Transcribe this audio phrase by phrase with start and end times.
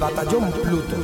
[0.00, 0.96] Batallón Pluto.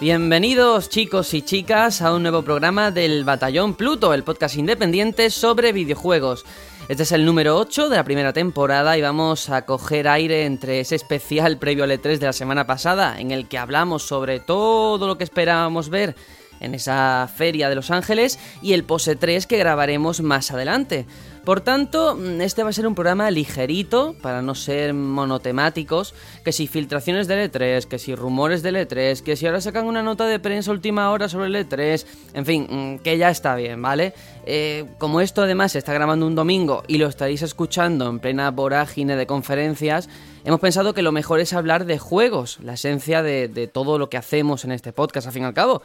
[0.00, 5.72] Bienvenidos chicos y chicas a un nuevo programa del Batallón Pluto, el podcast independiente sobre
[5.72, 6.44] videojuegos.
[6.88, 10.80] Este es el número 8 de la primera temporada y vamos a coger aire entre
[10.80, 15.06] ese especial previo al E3 de la semana pasada, en el que hablamos sobre todo
[15.06, 16.16] lo que esperábamos ver
[16.60, 21.06] en esa feria de Los Ángeles y el Pose 3 que grabaremos más adelante.
[21.44, 26.52] Por tanto, mm, este va a ser un programa ligerito, para no ser monotemáticos, que
[26.52, 30.26] si filtraciones del E3, que si rumores del E3, que si ahora sacan una nota
[30.26, 34.14] de prensa última hora sobre el E3, en fin, mm, que ya está bien, ¿vale?
[34.46, 38.50] Eh, como esto además se está grabando un domingo y lo estaréis escuchando en plena
[38.50, 40.08] vorágine de conferencias,
[40.44, 44.16] hemos pensado que lo mejor es hablar de juegos, la esencia de, todo lo que
[44.16, 45.82] hacemos en este podcast, al fin y al cabo.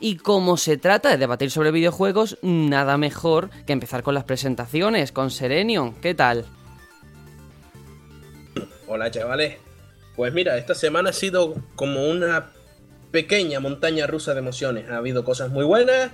[0.00, 5.12] Y como se trata de debatir sobre videojuegos, nada mejor que empezar con las presentaciones,
[5.12, 5.94] con Serenion.
[5.94, 6.44] ¿Qué tal?
[8.86, 9.56] Hola chavales.
[10.16, 12.50] Pues mira, esta semana ha sido como una
[13.10, 14.90] pequeña montaña rusa de emociones.
[14.90, 16.12] Ha habido cosas muy buenas.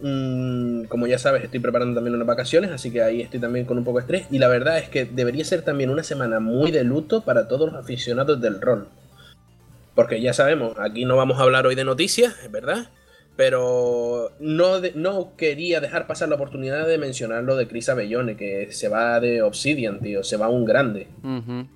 [0.00, 3.78] Mm, como ya sabes, estoy preparando también unas vacaciones, así que ahí estoy también con
[3.78, 4.26] un poco de estrés.
[4.30, 7.72] Y la verdad es que debería ser también una semana muy de luto para todos
[7.72, 8.88] los aficionados del rol.
[9.94, 12.90] Porque ya sabemos, aquí no vamos a hablar hoy de noticias, verdad.
[13.36, 18.72] Pero no, no quería dejar pasar la oportunidad de mencionar lo de Chris Abellone, que
[18.72, 21.08] se va de Obsidian, tío, se va un grande.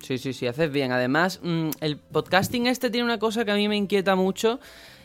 [0.01, 0.91] Sí, sí, sí, haces bien.
[0.91, 4.59] Además, mm, el podcasting este tiene una cosa que a mí me inquieta mucho.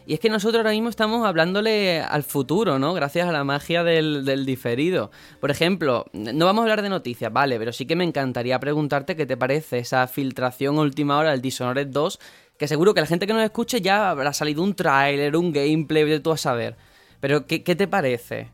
[0.06, 2.94] Y es que nosotros ahora mismo estamos hablándole al futuro, ¿no?
[2.94, 5.10] Gracias a la magia del, del, diferido.
[5.40, 9.16] Por ejemplo, no vamos a hablar de noticias, vale, pero sí que me encantaría preguntarte
[9.16, 12.20] qué te parece esa filtración última hora del Dishonored 2
[12.58, 16.04] que seguro que la gente que nos escuche ya habrá salido un tráiler, un gameplay,
[16.04, 16.76] de todo a saber.
[17.20, 18.50] Pero, ¿qué, ¿qué, te parece?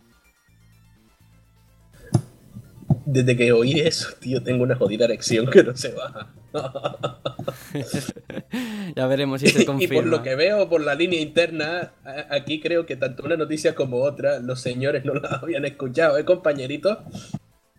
[3.04, 6.30] Desde que oí eso, tío, tengo una jodida erección que no se baja.
[8.96, 9.94] ya veremos si se confirma.
[9.94, 11.92] Y por lo que veo por la línea interna,
[12.30, 16.24] aquí creo que tanto una noticia como otra, los señores no la habían escuchado, ¿eh,
[16.24, 16.98] compañeritos?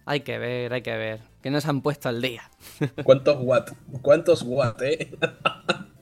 [0.05, 1.21] Hay que ver, hay que ver.
[1.41, 2.49] Que nos han puesto al día.
[3.03, 3.73] ¿Cuántos watts?
[4.01, 5.11] ¿Cuántos watts, eh?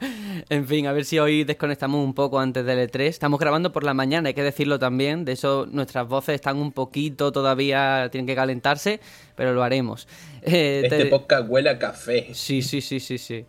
[0.48, 3.00] En fin, a ver si hoy desconectamos un poco antes del E3.
[3.02, 5.24] Estamos grabando por la mañana, hay que decirlo también.
[5.24, 9.00] De eso nuestras voces están un poquito todavía, tienen que calentarse,
[9.34, 10.08] pero lo haremos.
[10.48, 11.06] Eh, este te...
[11.06, 12.32] podcast huele a café.
[12.32, 13.46] Sí, sí, sí, sí, sí.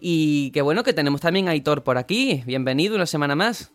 [0.00, 2.42] Y qué bueno que tenemos también a Aitor por aquí.
[2.46, 3.72] Bienvenido una semana más.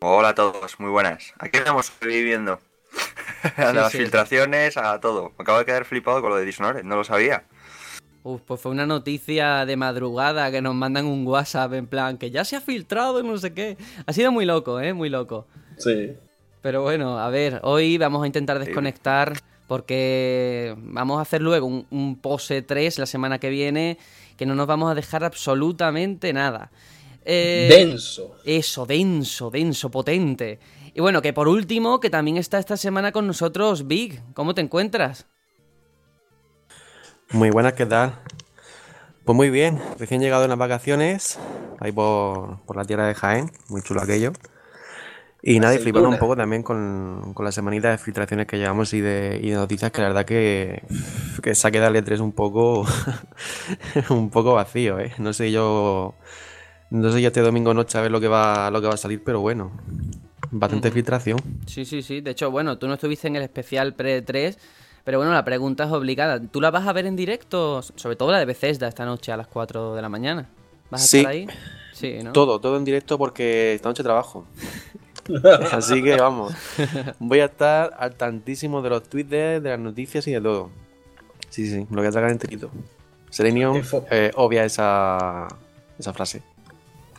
[0.00, 1.34] Hola a todos, muy buenas.
[1.38, 2.58] Aquí estamos viviendo.
[3.42, 3.98] a sí, las sí.
[3.98, 5.34] filtraciones, a todo.
[5.36, 7.44] Me acabo de quedar flipado con lo de Dishonored, no lo sabía.
[8.26, 12.32] Uf, pues fue una noticia de madrugada que nos mandan un WhatsApp en plan que
[12.32, 13.76] ya se ha filtrado no sé qué.
[14.04, 14.92] Ha sido muy loco, ¿eh?
[14.94, 15.46] Muy loco.
[15.78, 16.12] Sí.
[16.60, 19.34] Pero bueno, a ver, hoy vamos a intentar desconectar
[19.68, 23.96] porque vamos a hacer luego un, un pose 3 la semana que viene
[24.36, 26.72] que no nos vamos a dejar absolutamente nada.
[27.24, 28.38] Eh, denso.
[28.44, 30.58] Eso, denso, denso, potente.
[30.94, 34.20] Y bueno, que por último, que también está esta semana con nosotros Big.
[34.34, 35.26] ¿Cómo te encuentras?
[37.32, 38.14] Muy buenas, ¿qué tal?
[39.24, 41.38] Pues muy bien, recién llegado en las vacaciones,
[41.80, 44.32] ahí por, por la tierra de Jaén, muy chulo aquello.
[45.42, 48.94] Y nada, y flipando un poco también con, con la semanita de filtraciones que llevamos
[48.94, 50.82] y de, y de noticias que la verdad que,
[51.42, 52.86] que se ha quedado el E3 un poco,
[54.10, 55.12] un poco vacío, ¿eh?
[55.18, 56.14] No sé yo,
[56.90, 58.98] no sé yo este domingo noche a ver lo que va, lo que va a
[58.98, 59.72] salir, pero bueno,
[60.52, 61.38] bastante filtración.
[61.66, 64.56] Sí, sí, sí, de hecho, bueno, tú no estuviste en el especial pre-3,
[65.06, 66.40] pero bueno, la pregunta es obligada.
[66.40, 67.80] ¿Tú la vas a ver en directo?
[67.80, 70.48] Sobre todo la de Bethesda esta noche a las 4 de la mañana.
[70.90, 71.18] ¿Vas a sí.
[71.18, 71.46] estar ahí?
[71.92, 72.32] Sí, ¿no?
[72.32, 74.48] Todo, todo en directo porque esta noche trabajo.
[75.70, 76.54] Así que vamos.
[77.20, 80.70] Voy a estar al tantísimo de los tweets, de, las noticias y de todo.
[81.50, 82.72] Sí, sí, lo voy a sacar enterito.
[83.30, 85.46] Selenium eh, obvia esa,
[85.96, 86.42] esa frase.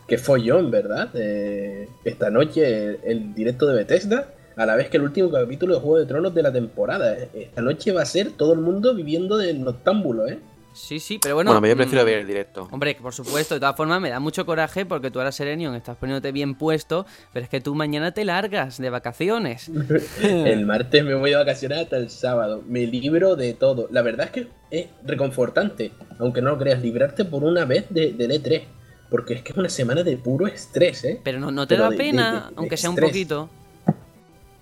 [0.10, 1.10] Qué follón, ¿verdad?
[1.14, 5.76] Eh, esta noche el, el directo de Bethesda a la vez que el último capítulo
[5.76, 7.16] de Juego de Tronos de la temporada.
[7.34, 10.40] Esta noche va a ser todo el mundo viviendo del noctámbulo, ¿eh?
[10.74, 11.52] Sí, sí, pero bueno.
[11.52, 12.68] Bueno, yo prefiero ver el directo.
[12.72, 15.98] Hombre, por supuesto, de todas formas me da mucho coraje porque tú ahora, Serenion, estás
[15.98, 19.72] poniéndote bien puesto, pero es que tú mañana te largas de vacaciones.
[20.24, 22.62] el martes me voy de vacaciones hasta el sábado.
[22.68, 23.88] Me libro de todo.
[23.92, 28.14] La verdad es que es reconfortante, aunque no lo creas, librarte por una vez de,
[28.14, 28.62] del E3.
[29.10, 31.20] Porque es que es una semana de puro estrés, ¿eh?
[31.24, 33.10] Pero no, no te Pero da de- pena, de- de aunque sea un estrés.
[33.12, 33.50] poquito.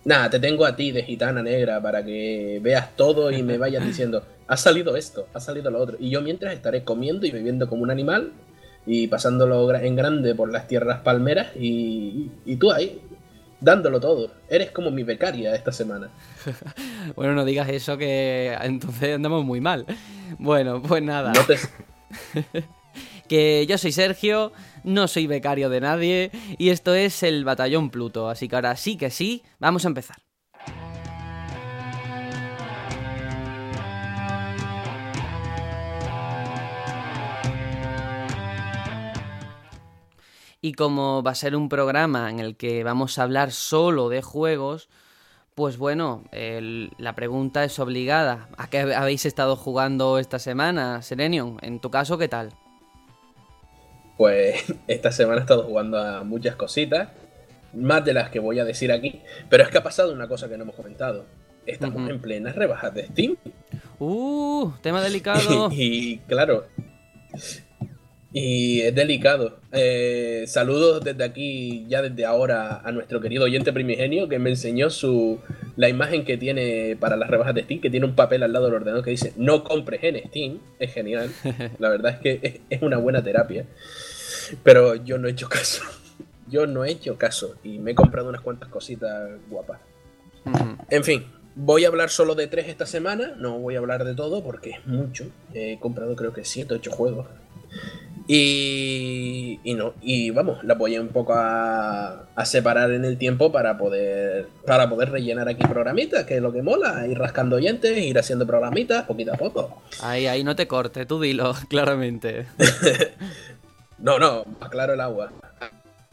[0.06, 3.84] Nada, te tengo a ti de gitana negra para que veas todo y me vayas
[3.88, 5.98] diciendo, ha salido esto, ha salido lo otro.
[6.00, 8.32] Y yo mientras estaré comiendo y bebiendo como un animal
[8.86, 13.02] y pasándolo en grande por las tierras palmeras y, y tú ahí
[13.60, 14.32] dándolo todo.
[14.50, 16.10] Eres como mi becaria esta semana.
[17.16, 19.86] bueno, no digas eso que entonces andamos muy mal.
[20.38, 21.34] Bueno, pues nada.
[23.28, 24.52] que yo soy Sergio,
[24.86, 28.98] no soy becario de nadie y esto es el Batallón Pluto, así que ahora sí
[28.98, 30.18] que sí, vamos a empezar.
[40.62, 44.24] Y como va a ser un programa en el que vamos a hablar solo de
[44.24, 44.90] juegos,
[45.54, 48.50] pues bueno, la pregunta es obligada.
[48.58, 51.58] ¿A qué habéis estado jugando esta semana, Serenion?
[51.62, 52.52] En tu caso, ¿qué tal?
[54.18, 57.10] Pues esta semana he estado jugando a muchas cositas,
[57.74, 60.50] más de las que voy a decir aquí, pero es que ha pasado una cosa
[60.50, 61.26] que no hemos comentado.
[61.66, 63.38] Estamos en plenas rebajas de Steam.
[63.98, 65.70] Uh, tema delicado.
[65.72, 66.66] y claro,
[68.38, 69.60] y es delicado.
[69.72, 74.90] Eh, saludos desde aquí, ya desde ahora, a nuestro querido oyente primigenio que me enseñó
[74.90, 75.40] su
[75.78, 78.66] la imagen que tiene para las rebajas de Steam, que tiene un papel al lado
[78.66, 80.60] del ordenador que dice no compres en Steam.
[80.80, 81.32] Es genial.
[81.80, 83.68] La verdad es que es, una buena terapia.
[84.64, 85.84] Pero yo no he hecho caso.
[86.48, 87.56] Yo no he hecho caso.
[87.64, 89.80] Y me he comprado unas cuantas cositas guapas.
[90.92, 91.26] En fin,
[91.56, 93.34] voy a hablar solo de tres esta semana.
[93.36, 95.26] No voy a hablar de todo porque es mucho.
[95.56, 97.26] He comprado creo que 7 o 8 juegos.
[98.28, 104.48] Y, no, y vamos, la voy un poco a, separar en el tiempo para poder,
[104.66, 108.48] para poder rellenar aquí programitas, que es lo que mola, ir rascando oyentes, ir haciendo
[108.48, 109.82] programitas poquito a poco.
[110.02, 112.48] Ahí, ahí no te corte, tú dilo, claramente.
[114.00, 115.32] no, no, aclaro el agua.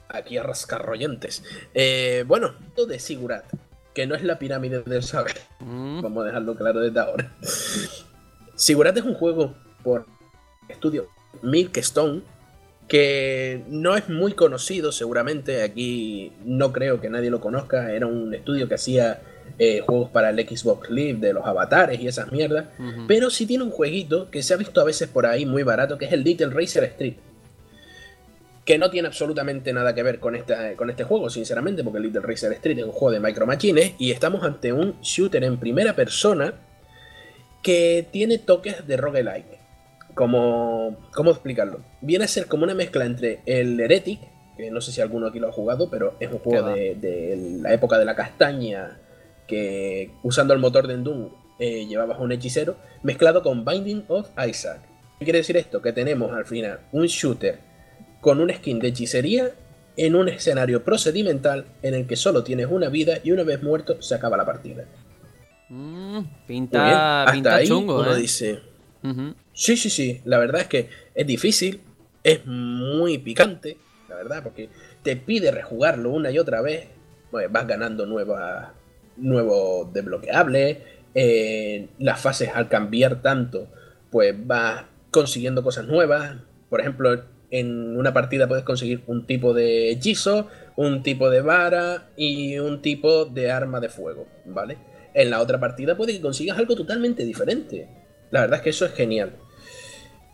[0.08, 1.42] Aquí a.
[1.74, 2.54] Eh, bueno,
[2.86, 3.44] de Sigurat,
[3.94, 5.38] que no es la pirámide del saber.
[5.60, 6.02] Mm.
[6.02, 7.32] Vamos a dejarlo claro desde ahora.
[8.54, 10.06] Sigurat es un juego por
[10.68, 11.08] estudio
[11.78, 12.22] Stone,
[12.88, 18.34] que no es muy conocido seguramente, aquí no creo que nadie lo conozca, era un
[18.34, 19.22] estudio que hacía
[19.58, 22.66] eh, juegos para el Xbox Live de los avatares y esas mierdas,
[23.08, 25.98] pero sí tiene un jueguito que se ha visto a veces por ahí muy barato,
[25.98, 27.14] que es el Little Racer Street.
[28.64, 32.20] Que no tiene absolutamente nada que ver con, esta, con este juego, sinceramente, porque Little
[32.20, 35.96] Racer Street es un juego de Micro Machines y estamos ante un shooter en primera
[35.96, 36.54] persona
[37.62, 39.62] que tiene toques de roguelike
[40.14, 40.96] como...
[41.14, 41.80] ¿Cómo explicarlo?
[42.00, 44.20] Viene a ser como una mezcla entre el Heretic,
[44.56, 47.72] que no sé si alguno aquí lo ha jugado, pero es un juego de, la
[47.72, 48.98] época de la castaña,
[49.46, 54.80] que usando el motor de Doom eh, llevabas un hechicero, mezclado con Binding of Isaac.
[55.18, 55.80] ¿Qué quiere decir esto?
[55.80, 57.58] Que tenemos al final un shooter
[58.22, 59.50] con un skin de hechicería
[59.96, 64.00] en un escenario procedimental en el que solo tienes una vida y una vez muerto
[64.00, 64.84] se acaba la partida.
[65.68, 68.20] Mm, pinta, pinta chungo, uno ¿eh?
[68.20, 68.60] dice,
[69.52, 70.20] Sí, sí, sí.
[70.24, 71.80] La verdad es que es difícil,
[72.22, 73.76] es muy picante,
[74.08, 74.70] la verdad, porque
[75.02, 76.86] te pide rejugarlo una y otra vez.
[77.32, 78.68] vas ganando nuevas,
[79.16, 80.78] nuevos desbloqueables.
[81.14, 83.66] Eh, las fases al cambiar tanto,
[84.10, 86.36] pues vas consiguiendo cosas nuevas.
[86.70, 92.08] Por ejemplo, en una partida puedes conseguir un tipo de hechizo, un tipo de vara
[92.16, 94.78] y un tipo de arma de fuego, ¿vale?
[95.12, 97.88] En la otra partida puede que consigas algo totalmente diferente.
[98.30, 99.36] La verdad es que eso es genial.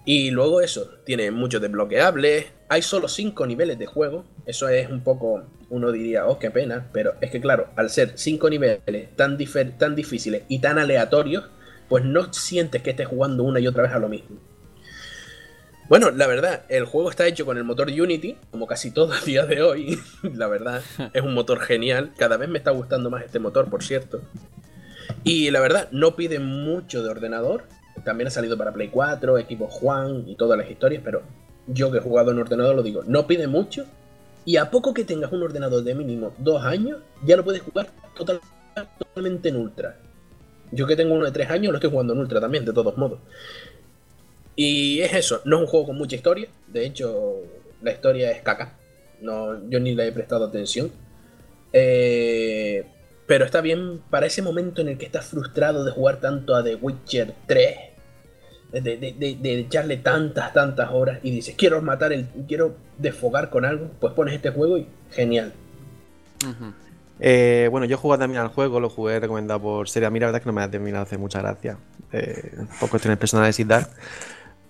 [0.05, 5.03] Y luego eso, tiene muchos desbloqueables, hay solo 5 niveles de juego, eso es un
[5.03, 9.37] poco, uno diría, oh, qué pena, pero es que claro, al ser 5 niveles tan,
[9.77, 11.51] tan difíciles y tan aleatorios,
[11.89, 14.39] pues no sientes que estés jugando una y otra vez a lo mismo.
[15.89, 19.21] Bueno, la verdad, el juego está hecho con el motor Unity, como casi todo a
[19.21, 19.99] día de hoy.
[20.35, 22.13] la verdad, es un motor genial.
[22.17, 24.21] Cada vez me está gustando más este motor, por cierto.
[25.25, 27.65] Y la verdad, no pide mucho de ordenador
[28.05, 31.23] también ha salido para Play 4, equipo Juan y todas las historias, pero
[31.67, 33.85] yo que he jugado en ordenador lo digo, no pide mucho.
[34.45, 37.89] Y a poco que tengas un ordenador de mínimo dos años, ya lo puedes jugar
[38.15, 39.97] totalmente en ultra.
[40.71, 42.97] Yo que tengo uno de tres años, lo estoy jugando en ultra también, de todos
[42.97, 43.19] modos.
[44.61, 46.49] Y es eso, no es un juego con mucha historia.
[46.67, 47.37] De hecho,
[47.81, 48.77] la historia es caca.
[49.21, 50.91] No, yo ni le he prestado atención.
[51.73, 52.85] Eh,
[53.29, 56.65] pero está bien para ese momento en el que estás frustrado de jugar tanto a
[56.65, 57.77] The Witcher 3.
[58.73, 62.27] De, echarle tantas, tantas horas y dices, quiero matar el.
[62.49, 65.53] quiero desfogar con algo, pues pones este juego y genial.
[67.21, 70.09] Eh, bueno, yo jugado también al juego, lo jugué recomendado por serie.
[70.09, 71.79] A la verdad es que no me ha terminado hace mucha gracia.
[72.13, 73.87] Eh, por cuestiones personales y tal.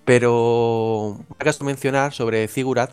[0.09, 2.89] Pero acaso mencionar sobre Figurat,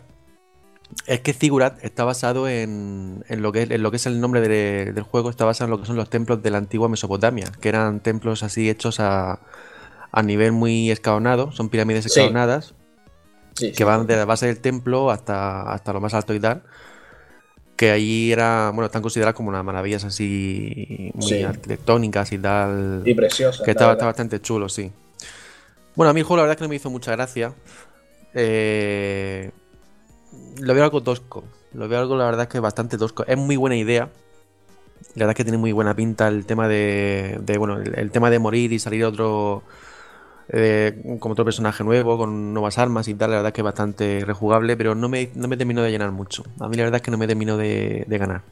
[1.07, 5.31] es que Zigurat está basado en, lo, que, lo que es el nombre del juego,
[5.31, 8.43] está basado en lo que son los templos de la antigua Mesopotamia, que eran templos
[8.43, 9.39] así hechos a,
[10.25, 12.75] nivel muy escalonado, son pirámides escalonadas,
[13.55, 16.61] que van desde la base del templo hasta, hasta lo más alto y tal.
[17.75, 23.01] que ahí era, bueno, están consideradas como unas maravillas así muy arquitectónicas y tal.
[23.05, 23.65] Y preciosas.
[23.65, 24.91] Que estaba, bastante chulo, sí.
[25.97, 27.55] Bueno, a mí el juego la verdad es que no me hizo mucha gracia.
[28.35, 29.49] Eh,
[30.59, 31.43] lo veo algo tosco.
[31.73, 33.25] Lo veo algo, la verdad es que bastante tosco.
[33.25, 34.11] Es muy buena idea.
[35.15, 38.37] La verdad es que tiene muy buena pinta el tema de, bueno, el, tema de
[38.37, 39.63] morir y salir otro
[40.49, 43.65] eh, como otro personaje nuevo, con nuevas armas y tal, la verdad es que es
[43.65, 46.43] bastante rejugable, pero no me, no me terminó de llenar mucho.
[46.59, 48.43] A mí la verdad es que no me terminó de, ganar.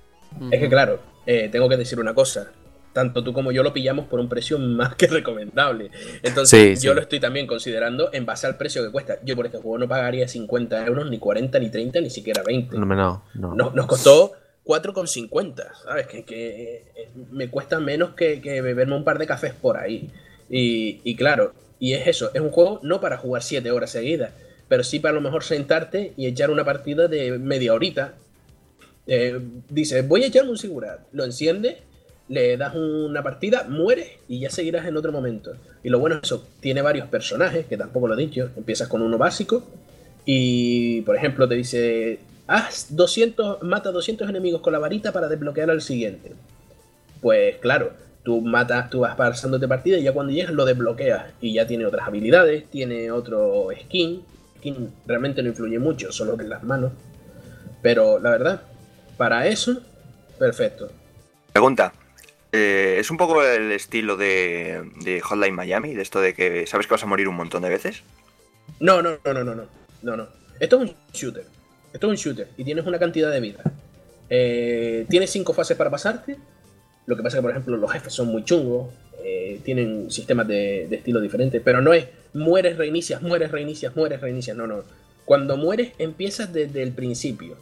[0.49, 2.51] Es que claro, eh, tengo que decir una cosa.
[2.95, 5.91] Tanto tú como yo lo pillamos por un precio más que recomendable.
[6.23, 9.19] Entonces yo lo estoy también considerando en base al precio que cuesta.
[9.25, 12.77] Yo por este juego no pagaría 50 euros, ni 40, ni 30, ni siquiera 20.
[12.77, 13.53] No, no, no.
[13.53, 14.31] Nos, nos costó
[14.63, 16.07] 4,50, ¿sabes?
[16.07, 20.09] Que, que, eh, me cuesta menos que, beberme un par de cafés por ahí.
[20.49, 24.31] Y, y claro, y es eso, es un juego no para jugar 7 horas seguidas,
[24.69, 28.13] pero sí para a lo mejor sentarte y echar una partida de media horita.
[29.07, 31.75] Eh, dice, voy a echarme un Sigurat, lo enciendes,
[32.27, 35.53] le das una partida, mueres y ya seguirás en otro momento.
[35.83, 39.01] Y lo bueno es eso, tiene varios personajes, que tampoco lo he dicho, empiezas con
[39.01, 39.63] uno básico
[40.25, 45.69] y por ejemplo te dice, haz 200, mata 200 enemigos con la varita para desbloquear
[45.69, 46.33] al siguiente.
[47.21, 51.53] Pues claro, tú matas, tú vas pasándote partida y ya cuando llegas lo desbloqueas y
[51.53, 54.23] ya tiene otras habilidades, tiene otro skin.
[54.57, 56.91] Skin realmente no influye mucho, solo en las manos.
[57.83, 58.61] Pero la verdad,
[59.15, 59.79] para eso,
[60.39, 60.89] perfecto.
[61.53, 61.93] Pregunta.
[62.55, 65.93] Eh, ¿Es un poco el estilo de, Hotline Miami?
[65.93, 68.03] De esto de que sabes que vas a morir un montón de veces?
[68.79, 69.67] No, no, no, no, no,
[70.01, 70.17] no.
[70.17, 70.27] no.
[70.59, 71.45] Esto es un shooter.
[71.93, 73.63] Esto es un shooter y tienes una cantidad de vida.
[74.29, 76.37] Eh, tienes cinco fases para pasarte
[77.05, 78.91] lo que pasa es que, por ejemplo, los jefes son muy chungos,
[79.23, 84.57] eh, tienen sistemas de, estilo diferentes, pero no es mueres, reinicias, mueres, reinicias, mueres, reinicias.
[84.57, 84.83] No, no.
[85.23, 87.57] Cuando mueres, empiezas desde el principio.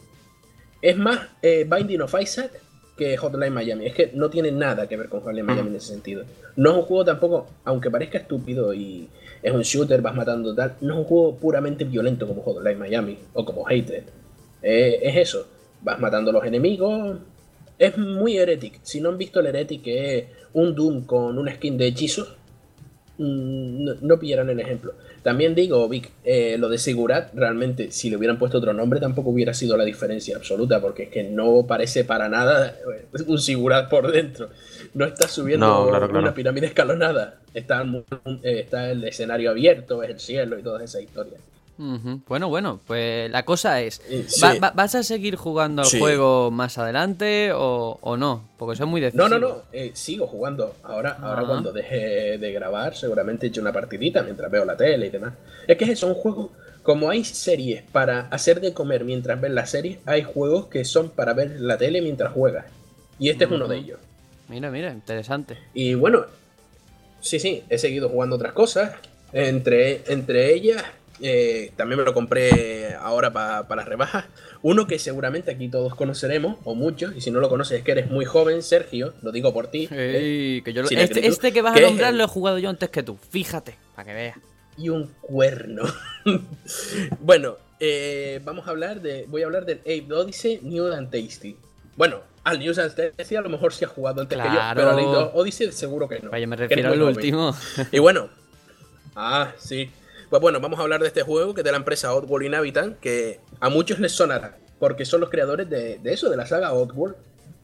[0.80, 2.52] Es más Binding of Isaac
[2.96, 3.86] que Hotline Miami.
[3.86, 6.24] Es que no tiene nada que ver con Hotline Miami en ese sentido.
[6.56, 9.08] No es un juego tampoco, aunque parezca estúpido y
[9.42, 13.18] es un shooter, vas matando tal, no es un juego puramente violento como Hotline Miami
[13.32, 14.04] o como Hated.
[14.62, 15.46] Eh, es eso.
[15.82, 17.18] Vas matando a los enemigos,
[17.78, 18.80] es muy Heretic.
[18.82, 22.36] Si no han visto el Heretic, que es un Doom con una skin de hechizos,
[23.18, 24.94] mm, no, pillarán el ejemplo.
[25.24, 29.30] También digo, Vic, eh, lo de Sigurat, realmente, si le hubieran puesto otro nombre, tampoco
[29.30, 33.88] hubiera sido la diferencia absoluta, porque es que no parece para nada eh, un Sigurat
[33.88, 34.50] por dentro.
[34.92, 37.38] No está subiendo una pirámide escalonada.
[37.54, 37.86] Está,
[38.42, 41.40] eh, está el escenario abierto, es el cielo y todas esas historias.
[41.76, 44.00] Bueno, bueno, pues la cosa es,
[44.74, 48.48] vas a seguir jugando al juego más adelante o, no?
[48.56, 49.28] Porque eso es muy decisivo.
[49.28, 50.76] No, no, no, eh, sigo jugando.
[50.84, 51.46] Ahora, ahora ah.
[51.46, 55.34] cuando deje de grabar, seguramente he hecho una partidita mientras veo la tele y demás.
[55.66, 56.52] Es que es un juego,
[56.82, 61.10] como hay series para hacer de comer mientras ves la serie, hay juegos que son
[61.10, 62.66] para ver la tele mientras juegas.
[63.18, 63.98] Y este es uno de ellos.
[64.48, 65.58] Mira, mira, interesante.
[65.72, 66.26] Y bueno,
[67.20, 68.92] sí, sí, he seguido jugando otras cosas.
[69.32, 70.84] Entre, entre ellas
[71.20, 74.26] eh, también me lo compré ahora para las rebajas.
[74.62, 77.92] Uno que seguramente aquí todos conoceremos, o muchos, y si no lo conoces es que
[77.92, 79.88] eres muy joven, Sergio, lo digo por ti.
[79.90, 80.62] ¿eh?
[80.64, 84.06] este, este, que vas a nombrar lo he jugado yo antes que tú, fíjate, para
[84.06, 84.38] que veas.
[84.76, 85.84] Y un cuerno.
[87.20, 89.26] bueno, eh, vamos a hablar de.
[89.28, 91.56] Voy a hablar del Ape Odyssey New and Tasty.
[91.96, 94.90] Bueno, al New and Tasty a lo mejor sí ha jugado antes que yo, pero
[94.90, 96.30] al Ape Odyssey seguro que no.
[96.30, 97.54] Vaya, me refiero al último.
[97.92, 98.28] y bueno.
[99.14, 99.90] Ah, sí.
[100.30, 102.98] Pues bueno, vamos a hablar de este juego que es de la empresa Oddworld Inhabitant,
[102.98, 107.16] que a muchos les sonará, porque son los creadores de, eso, de la saga Oddworld,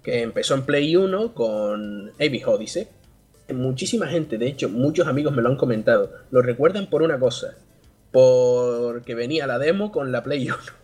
[0.03, 2.89] que empezó en Play 1 con Abyss Odyssey.
[3.53, 7.57] Muchísima gente, de hecho, muchos amigos me lo han comentado, lo recuerdan por una cosa,
[8.13, 10.57] porque venía la demo con la Play 1.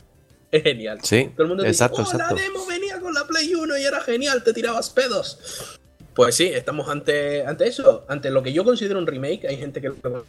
[0.53, 1.01] Es genial.
[1.03, 3.83] Sí, Todo el mundo exacto, dice, oh, la demo venía con la Play 1 y
[3.83, 5.76] era genial, te tirabas pedos.
[6.17, 9.47] Pues sí, estamos ante, ante eso, ante lo que yo considero un remake.
[9.49, 10.25] Hay gente que lo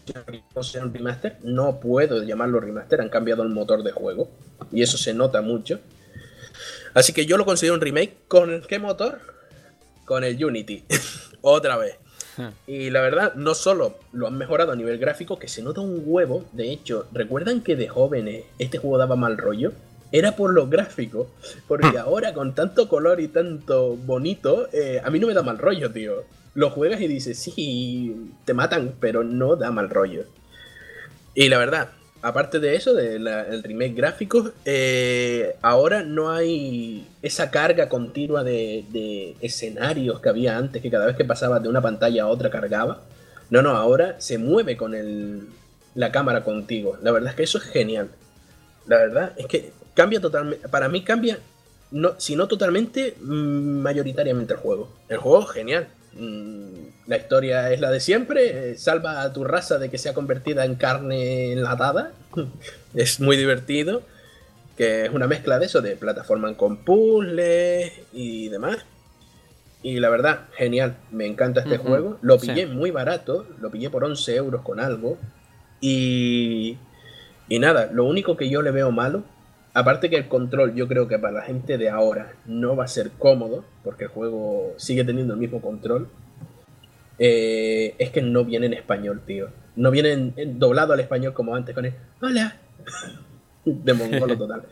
[0.53, 1.37] considera un remaster.
[1.43, 4.29] No puedo llamarlo remaster, han cambiado el motor de juego.
[4.73, 5.79] Y eso se nota mucho.
[6.93, 8.17] Así que yo lo considero un remake.
[8.27, 9.21] ¿Con qué motor?
[10.03, 10.83] Con el Unity.
[11.41, 11.95] Otra vez.
[12.67, 16.03] Y la verdad, no solo lo han mejorado a nivel gráfico, que se nota un
[16.05, 16.43] huevo.
[16.51, 19.71] De hecho, ¿recuerdan que de jóvenes este juego daba mal rollo?
[20.11, 21.29] Era por lo gráfico.
[21.67, 21.97] Porque hmm.
[21.97, 25.91] ahora con tanto color y tanto bonito, eh, a mí no me da mal rollo,
[25.91, 26.23] tío.
[26.53, 30.25] Lo juegas y dices, sí, te matan, pero no da mal rollo.
[31.35, 31.89] Y la verdad,
[32.21, 40.19] aparte de eso, del remake gráfico, eh, ahora no hay esa carga continua de, escenarios
[40.19, 43.03] que había antes, que cada vez que pasaba de una pantalla a otra cargaba.
[43.49, 45.47] No, no, ahora se mueve con el,
[45.95, 46.97] la cámara contigo.
[47.01, 48.09] La verdad es que eso es genial.
[48.87, 50.69] La verdad es que cambia totalmente.
[50.69, 51.39] Para mí cambia
[51.89, 54.89] no, si no totalmente, mm, mayoritariamente el juego.
[55.09, 55.87] El juego es genial.
[56.13, 58.71] Mm, la historia es la de siempre.
[58.71, 62.11] eh, Salva a tu raza de que sea convertida en carne enlatada.
[62.93, 64.03] es muy divertido.
[64.77, 68.77] Que es una mezcla de eso, de plataforma con puzzles y demás.
[69.81, 70.97] Y la verdad, genial.
[71.11, 72.19] Me encanta este juego.
[72.21, 72.47] Lo sí.
[72.47, 73.47] pillé muy barato.
[73.59, 75.17] Lo pillé por 11 euros con algo.
[75.81, 76.77] Y,
[77.49, 79.23] y nada, lo único que yo le veo malo,
[79.79, 82.87] aparte que el control yo creo que para la gente de ahora no va a
[82.87, 86.07] ser cómodo, porque el juego sigue teniendo el mismo control,
[87.19, 89.49] eh, es que no viene en español, tío.
[89.75, 92.55] No viene en- en- doblado al español como antes con el Hola.
[93.65, 94.63] De mongolo total.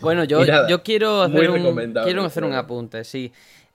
[0.00, 3.32] Bueno, yo, nada, yo quiero hacer un, quiero hacer un apunte, sí.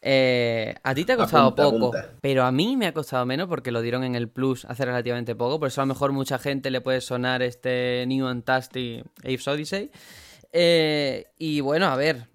[0.08, 2.10] Eh, a ti te ha costado Apunta, poco, apunta.
[2.22, 5.34] pero a mí me ha costado menos porque lo dieron en el Plus hace relativamente
[5.36, 5.60] poco.
[5.60, 9.48] Por eso a lo mejor mucha gente le puede sonar este New and Tasty Apes
[9.48, 9.90] Odyssey.
[10.58, 12.28] Eh, y bueno, a ver,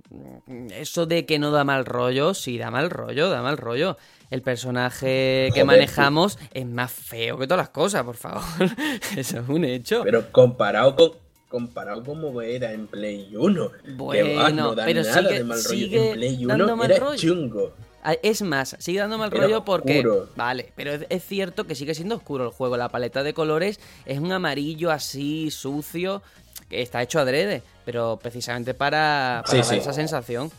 [0.73, 3.97] eso de que no da mal rollo, sí da mal rollo, da mal rollo.
[4.31, 8.43] El personaje que Joder, manejamos es más feo que todas las cosas, por favor.
[9.17, 10.03] Eso es un hecho.
[10.05, 11.13] Pero comparado con
[11.49, 15.45] comparado como era en Play 1, que va, Bueno, no da pero nada sigue- de
[15.45, 15.69] mal rollo.
[15.77, 17.17] sigue En Play dando 1 mal era rollo.
[17.19, 17.73] chungo.
[18.05, 19.99] Ah, Es más, sigue dando mal Era rollo porque.
[19.99, 20.29] oscuro.
[20.37, 22.77] Vale, pero es, es cierto que sigue siendo oscuro el juego.
[22.77, 26.23] La paleta de colores es un amarillo así, sucio,
[26.71, 29.77] que está hecho adrede, pero precisamente para, para Sí, dar sí.
[29.77, 30.51] esa sensación.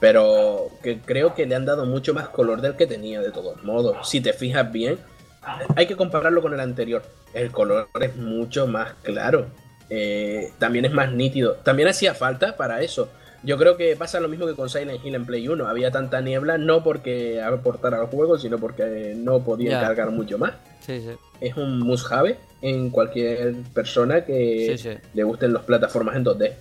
[0.00, 3.62] Pero que creo que le han dado mucho más color del que tenía de todos
[3.64, 4.08] modos.
[4.08, 4.98] Si te fijas bien,
[5.76, 7.02] hay que compararlo con el anterior.
[7.32, 9.46] El color es mucho más claro.
[9.90, 11.54] Eh, también es más nítido.
[11.64, 13.08] También hacía falta para eso.
[13.44, 15.66] Yo creo que pasa lo mismo que con Silent Hill en Play 1.
[15.68, 20.54] Había tanta niebla, no porque aportara al juego, sino porque no podía cargar mucho más.
[20.80, 21.10] Sí, sí.
[21.40, 26.52] Es un must-have en cualquier persona que Sí, le gusten las plataformas en 2D.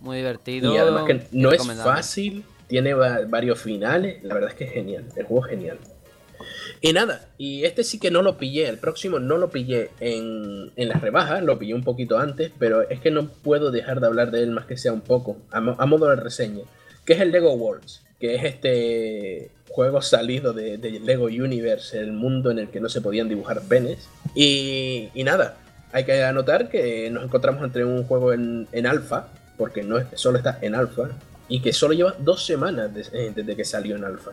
[0.00, 0.72] Muy divertido.
[0.74, 4.72] Y además que no es fácil, tiene va- varios finales, la verdad es que es
[4.72, 5.78] genial, el juego es genial.
[6.80, 10.70] Y nada, y este sí que no lo pillé, el próximo no lo pillé en,
[10.76, 14.06] en las rebajas, lo pillé un poquito antes, pero es que no puedo dejar de
[14.06, 16.62] hablar de él más que sea un poco, a, mo- a modo de reseña,
[17.04, 22.50] que es el Lego Worlds, que es este juego salido de, Lego Universe, el mundo
[22.50, 24.06] en el que no se podían dibujar penes.
[24.34, 25.56] Y, nada,
[25.92, 30.38] hay que anotar que nos encontramos entre un juego en, en alfa, porque no solo
[30.38, 31.10] está en alfa,
[31.48, 34.30] y que solo lleva dos semanas des- eh, desde que salió en alfa.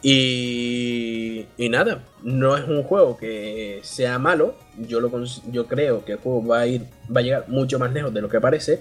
[0.00, 4.54] Y, y nada, no es un juego que sea malo.
[4.76, 5.10] Yo, lo,
[5.50, 6.82] yo creo que el juego va a ir,
[7.14, 8.80] va a llegar mucho más lejos de lo que parece.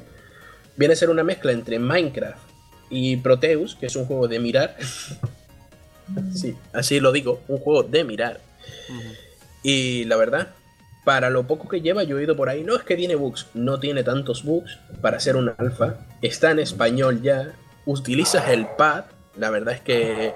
[0.76, 2.38] Viene a ser una mezcla entre Minecraft
[2.90, 4.78] y Proteus, que es un juego de mirar.
[6.36, 8.40] sí, así lo digo, un juego de mirar.
[9.64, 10.50] Y la verdad,
[11.04, 13.48] para lo poco que lleva, yo he oído por ahí, no es que tiene bugs,
[13.54, 17.54] no tiene tantos bugs para ser un alfa, está en español ya,
[17.86, 20.34] utilizas el pad, la verdad es que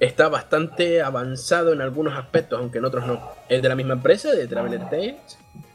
[0.00, 3.20] está bastante avanzado en algunos aspectos, aunque en otros no.
[3.48, 5.16] Es de la misma empresa, de Traveler Tales,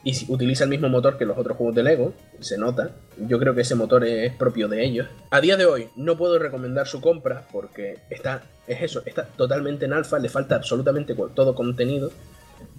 [0.03, 2.91] y utiliza el mismo motor que los otros juegos de Lego, se nota.
[3.17, 5.07] Yo creo que ese motor es propio de ellos.
[5.29, 9.85] A día de hoy no puedo recomendar su compra porque está, es eso, está totalmente
[9.85, 12.11] en alfa, le falta absolutamente todo contenido.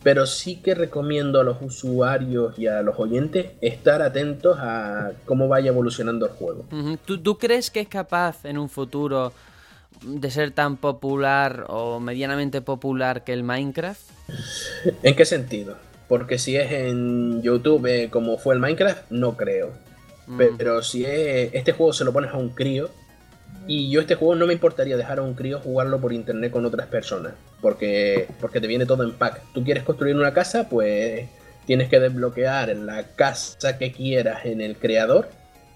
[0.03, 5.49] Pero sí que recomiendo a los usuarios y a los oyentes estar atentos a cómo
[5.49, 6.67] vaya evolucionando el juego.
[6.71, 6.99] Ujú.
[7.05, 9.33] ¿Tú, ¿Tú crees que es capaz en un futuro
[10.03, 14.03] de ser tan popular o medianamente popular que el Minecraft?
[15.03, 15.77] ¿En qué sentido?
[16.09, 19.73] Porque si es en YouTube eh, como fue el Minecraft, no creo.
[20.27, 20.41] Mm.
[20.57, 22.91] Pero si es, este juego se lo pones a un crío,
[23.67, 26.67] y yo este juego no me importaría dejar a un crío jugarlo por internet con
[26.67, 29.41] otras personas, porque, porque te viene todo en pack.
[29.55, 31.29] Tú quieres construir una casa, pues
[31.67, 35.29] tienes que desbloquear la casa que quieras en el creador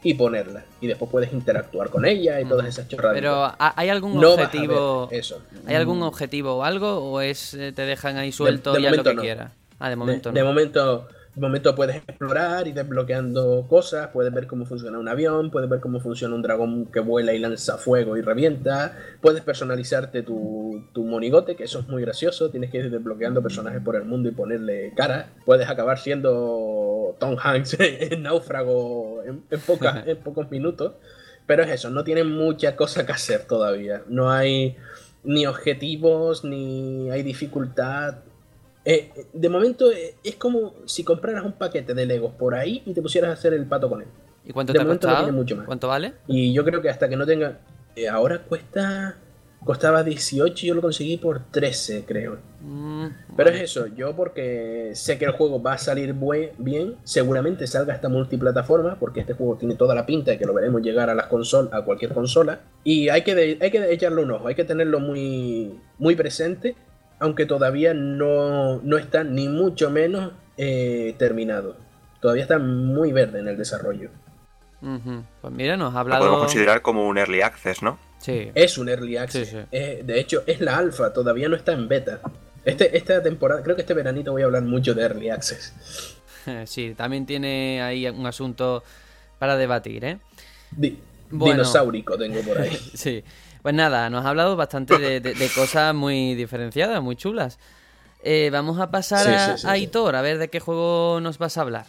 [0.02, 0.64] y ponerla.
[0.80, 2.68] Y después puedes interactuar con ella y todas Mm.
[2.68, 3.16] esas chorradas.
[3.16, 5.08] Pero ¿ha- ¿hay algún no objetivo?
[5.11, 5.40] eso.
[5.66, 6.98] ¿Hay algún objetivo o algo?
[6.98, 9.22] ¿O es eh, te dejan ahí suelto de y haz lo que no.
[9.22, 9.52] quieras?
[9.80, 10.46] Ah, de De, momento de no.
[10.46, 15.68] momento, de momento puedes explorar y desbloqueando cosas, puedes ver cómo funciona un avión, puedes
[15.70, 20.84] ver cómo funciona un dragón que vuela y lanza fuego y revienta, puedes personalizarte tu,
[20.92, 24.28] tu monigote, que eso es muy gracioso, tienes que ir desbloqueando personajes por el mundo
[24.28, 26.32] y ponerle cara, puedes acabar siendo
[27.18, 30.94] Tom Hanks en náufrago en, en pocas- en pocos minutos,
[31.47, 34.77] pero es eso, no tiene mucha cosa que hacer todavía, no hay
[35.25, 38.16] ni objetivos, ni hay dificultad,
[38.85, 42.94] eh, de momento eh, es como si compraras un paquete de Legos por ahí y
[42.94, 44.09] te pusieras a hacer el pato con él.
[44.44, 45.16] ¿Y cuánto de te ha no costado?
[45.25, 45.66] tiene mucho más.
[45.66, 46.14] ¿Cuánto vale?
[46.27, 47.59] Y yo creo que hasta que no tenga...
[47.97, 49.18] eh, ahora cuesta
[49.64, 52.38] costaba 18 y yo lo conseguí por 13, creo.
[52.61, 53.57] Mm, Pero vale.
[53.64, 57.94] es eso, yo porque sé que el juego va a salir buen- bien, seguramente salga
[57.94, 61.14] esta multiplataforma, porque este juego tiene toda la pinta de que lo veremos llegar a
[61.14, 64.55] las consolas, a cualquier consola, y hay que, de- hay que echarle un ojo, hay
[64.55, 66.75] que tenerlo muy, muy presente,
[67.18, 71.77] aunque todavía no, no está ni mucho menos eh, terminado.
[72.21, 74.11] Todavía está muy verde en el desarrollo.
[74.81, 76.21] Pues mira, nos ha Lo hablado.
[76.21, 77.99] podemos considerar como un early access, ¿no?
[78.20, 78.50] Sí.
[78.54, 79.48] Es un early access.
[79.48, 79.62] Sí, sí.
[79.72, 82.20] Eh, de hecho, es la alfa, todavía no está en beta.
[82.64, 85.72] Este, esta temporada, creo que este veranito voy a hablar mucho de early access.
[86.64, 88.83] Sí, también tiene ahí un asunto
[89.38, 90.18] para debatir, ¿eh?
[90.70, 90.98] Di-
[91.31, 91.57] Bueno.
[91.57, 92.74] Dinosaurico tengo por ahí.
[92.94, 93.22] Sí.
[93.61, 97.59] Pues nada, nos ha hablado bastante de, de- de cosas muy diferenciadas, muy chulas.
[98.22, 99.83] Eh, vamos a pasar Sí, a, sí, sí, a sí.
[99.83, 101.87] Hitor, a ver de qué juego nos vas a hablar.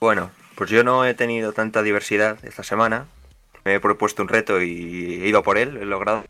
[0.00, 3.06] Bueno, pues yo no he tenido tanta diversidad esta semana.
[3.64, 6.24] Me he propuesto un reto y he ido por él, he logrado.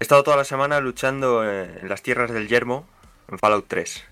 [0.00, 2.86] He estado toda la semana luchando en las tierras del Yermo
[3.28, 4.04] en Fallout 3.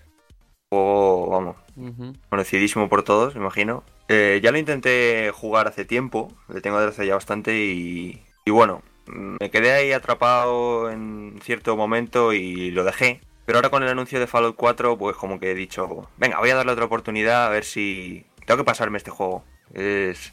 [0.71, 2.15] Juego, vamos, Ujú.
[2.29, 3.83] conocidísimo por todos, me imagino.
[4.09, 8.51] Eh, ya lo intenté jugar hace tiempo, le tengo desde hace ya bastante y, y
[8.51, 13.21] bueno, me quedé ahí atrapado en cierto momento y lo dejé.
[13.47, 16.51] Pero ahora con el anuncio de Fallout 4, pues como que he dicho, venga, voy
[16.51, 19.45] a darle otra oportunidad a ver si tengo que pasarme este juego.
[19.75, 20.33] Es,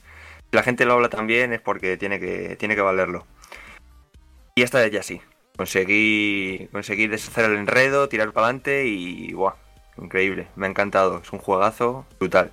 [0.51, 3.25] la gente lo habla también es porque tiene que, tiene que valerlo.
[4.55, 5.21] Y esta vez ya sí.
[5.55, 9.53] Conseguí, conseguí deshacer el enredo, tirar para adelante y ¡buah!
[9.99, 12.51] Increíble, me ha encantado, es un juegazo brutal.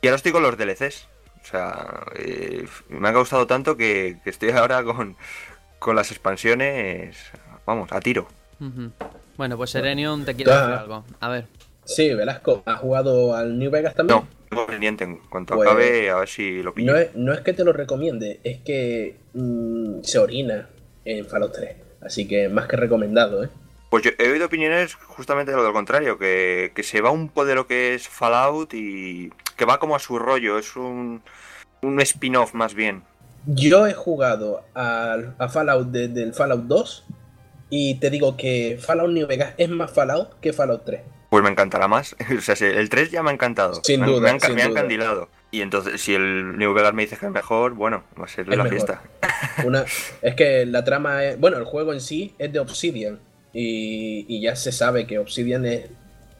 [0.00, 1.08] Y ahora estoy con los DLCs.
[1.42, 5.16] O sea, eh, me ha gustado tanto que, que estoy ahora con,
[5.80, 7.16] con las expansiones,
[7.66, 8.28] vamos, a tiro.
[9.36, 10.60] Bueno, pues Serenium te quiere Ah.
[10.60, 11.04] decir algo.
[11.20, 11.46] A ver.
[11.88, 14.18] Sí, Velasco, ¿has jugado al New Vegas también?
[14.20, 16.92] No, tengo pendiente en cuanto Pues, acabe, a ver si lo pillo.
[16.92, 20.68] No es, no es que te lo recomiende, es que mm, se orina
[21.06, 21.76] en Fallout 3.
[22.02, 23.48] Así que más que recomendado, ¿eh?
[23.90, 27.46] Pues yo he oído opiniones justamente de lo contrario, que, que se va un poco
[27.46, 31.22] de lo que es Fallout y que va como a su rollo, es un,
[31.80, 33.02] un spin-off más bien.
[33.46, 37.06] Yo he jugado al- a, Fallout desde el Fallout 2
[37.70, 41.00] y te digo que Fallout New Vegas es más Fallout que Fallout 3.
[41.30, 42.16] Pues me encantará más.
[42.38, 43.80] O sea, el 3 ya me ha encantado.
[43.84, 44.80] Sin me, duda, me ha, enca- sin me ha duda.
[44.80, 45.28] encandilado.
[45.50, 48.42] Y entonces, si el New Vegas me dice que es mejor, bueno, va a ser
[48.50, 48.70] Es la mejor.
[48.70, 49.02] fiesta.
[49.64, 49.84] Una,
[50.22, 51.38] es que la trama es.
[51.40, 53.18] Bueno, el juego en sí es de Obsidian.
[53.52, 55.86] Y, y ya se sabe que Obsidian es,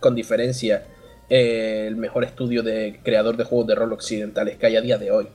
[0.00, 0.84] con diferencia,
[1.30, 4.98] eh, el mejor estudio de creador de juegos de rol occidentales que hay a día
[4.98, 5.28] de hoy.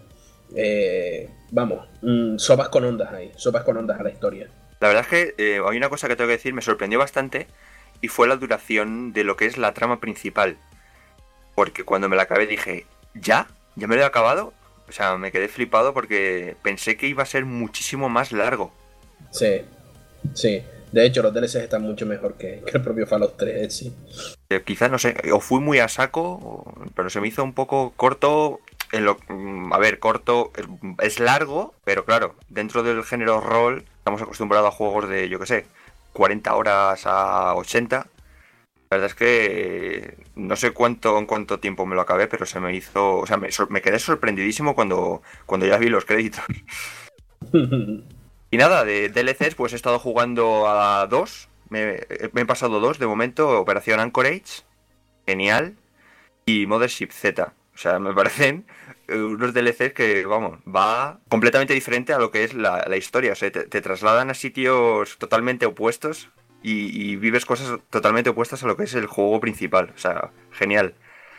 [0.55, 4.47] Eh, vamos, mm, sopas con ondas ahí, sopas con ondas a la historia.
[4.83, 7.47] La verdad es que eh, hay una cosa que tengo que decir, me sorprendió bastante
[8.01, 10.57] y fue la duración de lo que es la trama principal.
[11.55, 13.47] Porque cuando me la acabé dije, ¿ya?
[13.77, 14.51] ¿Ya me lo he acabado?
[14.89, 18.73] O sea, me quedé flipado porque pensé que iba a ser muchísimo más largo.
[19.31, 19.61] Sí,
[20.33, 20.61] sí.
[20.91, 23.93] De hecho, los DLCs están mucho mejor que, que el propio Fallout 3 en sí.
[24.49, 27.53] Eh, Quizás, no sé, o fui muy a saco, o- pero se me hizo un
[27.53, 28.59] poco corto.
[28.93, 30.67] En mm, a ver, corto, es,
[31.01, 35.47] es largo, pero claro, dentro del género rol estamos acostumbrados a juegos de, yo qué
[35.47, 35.65] sé,
[36.13, 37.97] 40 horas a 80.
[37.97, 38.07] La
[38.91, 42.59] verdad es que eh, no sé cuánto en cuánto tiempo me lo acabé, pero se
[42.59, 46.43] me hizo, o sea, me, quedé sorprendidísimo cuando, cuando ya vi los créditos.
[48.51, 51.49] Y nada, de DLCs pues he estado jugando a dos.
[51.69, 52.01] Me,
[52.33, 53.59] me he pasado dos de momento.
[53.59, 54.61] Operación Anchorage.
[55.25, 55.75] Genial.
[56.45, 57.51] Y Mothership Z.
[57.73, 58.65] O sea, me parecen
[59.09, 63.33] unos DLCs que, vamos, va completamente diferente a lo que es la, la historia.
[63.33, 66.29] O sea, te, trasladan a sitios totalmente opuestos
[66.61, 69.91] y, vives cosas totalmente opuestas a lo que es el juego principal.
[69.95, 70.93] O sea, genial.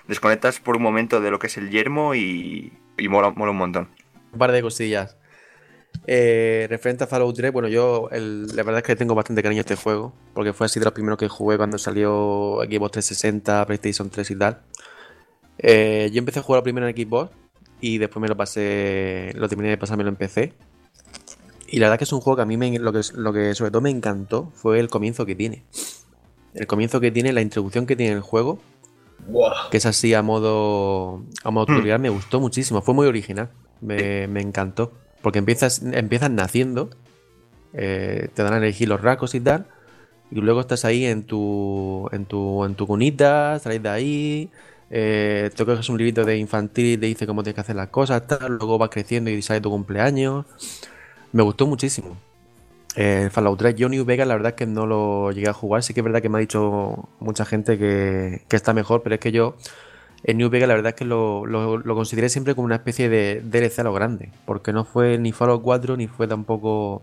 [0.09, 3.57] Desconectas por un momento de lo que es el yermo y, y mola, mola un
[3.57, 3.89] montón.
[4.33, 5.17] Un par de cosillas.
[6.07, 9.63] Eh, referente a Fallout 3, bueno, yo la verdad es que tengo bastante cariño a
[9.63, 14.11] este juego, porque fue así de los primeros que jugué cuando salió Xbox 360, PlayStation
[14.11, 14.61] 3 y tal.
[15.59, 17.31] Eh, yo empecé a jugar primero en Xbox
[17.81, 20.53] y después me lo pasé, lo terminé de pasármelo en PC.
[21.69, 23.55] Y la verdad que es un juego que a mí me- lo, que, lo que
[23.55, 25.63] sobre todo me encantó fue el comienzo que tiene.
[26.55, 28.61] El comienzo que tiene, la introducción que tiene el juego,
[29.71, 32.81] que es así a modo, a modo tutorial, me gustó muchísimo.
[32.83, 33.51] Fue muy original.
[33.81, 34.93] Me, me encantó.
[35.21, 36.91] Porque empiezas, empiezas naciendo,
[37.73, 39.67] eh, te dan a elegir los rasgos y tal,
[40.31, 44.51] y luego estás ahí en tu, en tu, en tu cunita, salís de ahí,
[44.97, 47.89] eh, te coges un librito de infantil y te dice cómo tienes que hacer las
[47.89, 50.47] cosas, tal, luego vas creciendo y sale tu cumpleaños.
[51.33, 52.17] Me gustó muchísimo.
[52.95, 55.83] Eh, Fallout 3, yo New Vegas la verdad es que no lo llegué a jugar,
[55.83, 59.17] sí que es verdad que me ha dicho mucha gente que, que está mejor, pero
[59.17, 59.57] es que yo
[60.23, 63.09] en New Vegas la verdad es que lo, lo, lo consideré siempre como una especie
[63.09, 67.03] de DLC a lo grande, porque no fue ni Fallout 4 ni fue tampoco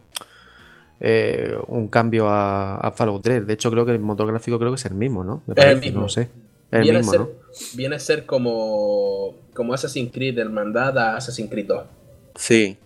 [1.01, 3.45] eh, un cambio a, a, Fallout 3.
[3.45, 5.43] De hecho, creo que el motor gráfico creo que es el mismo, ¿no?
[5.54, 5.99] es el mismo.
[5.99, 6.30] No sé.
[6.71, 7.29] El viene, mismo, a ser, ¿no?
[7.75, 11.84] viene a ser como, como Assassin's Creed Hermandad a Assassin's Creed 2.
[12.36, 12.77] Sí.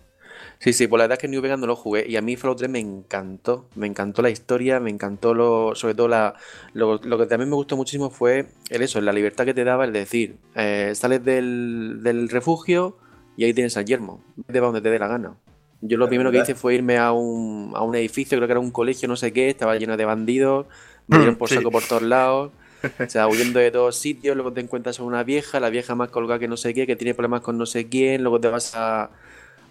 [0.60, 2.38] Sí, sí, pues la verdad es que New Vegas no lo jugué y a mí
[2.38, 6.36] Fallout 3 me encantó, me encantó la historia, me encantó lo, sobre todo la,
[6.74, 9.93] lo, que también me gustó muchísimo fue el eso, la libertad que te daba el
[9.93, 12.98] decir, eh, sales del, del, refugio
[13.38, 15.36] y ahí tienes al yermo, de donde te dé la gana.
[15.82, 18.60] Yo lo primero que hice fue irme a un, a un edificio, creo que era
[18.60, 20.65] un colegio, no sé qué, estaba lleno de bandidos,
[21.08, 22.52] me dieron por saco por todos lados.
[23.06, 26.10] O sea, huyendo de todos sitios, luego te encuentras a una vieja, la vieja más
[26.10, 28.74] colgada que no sé qué, que tiene problemas con no sé quién, luego te vas
[28.76, 29.10] a,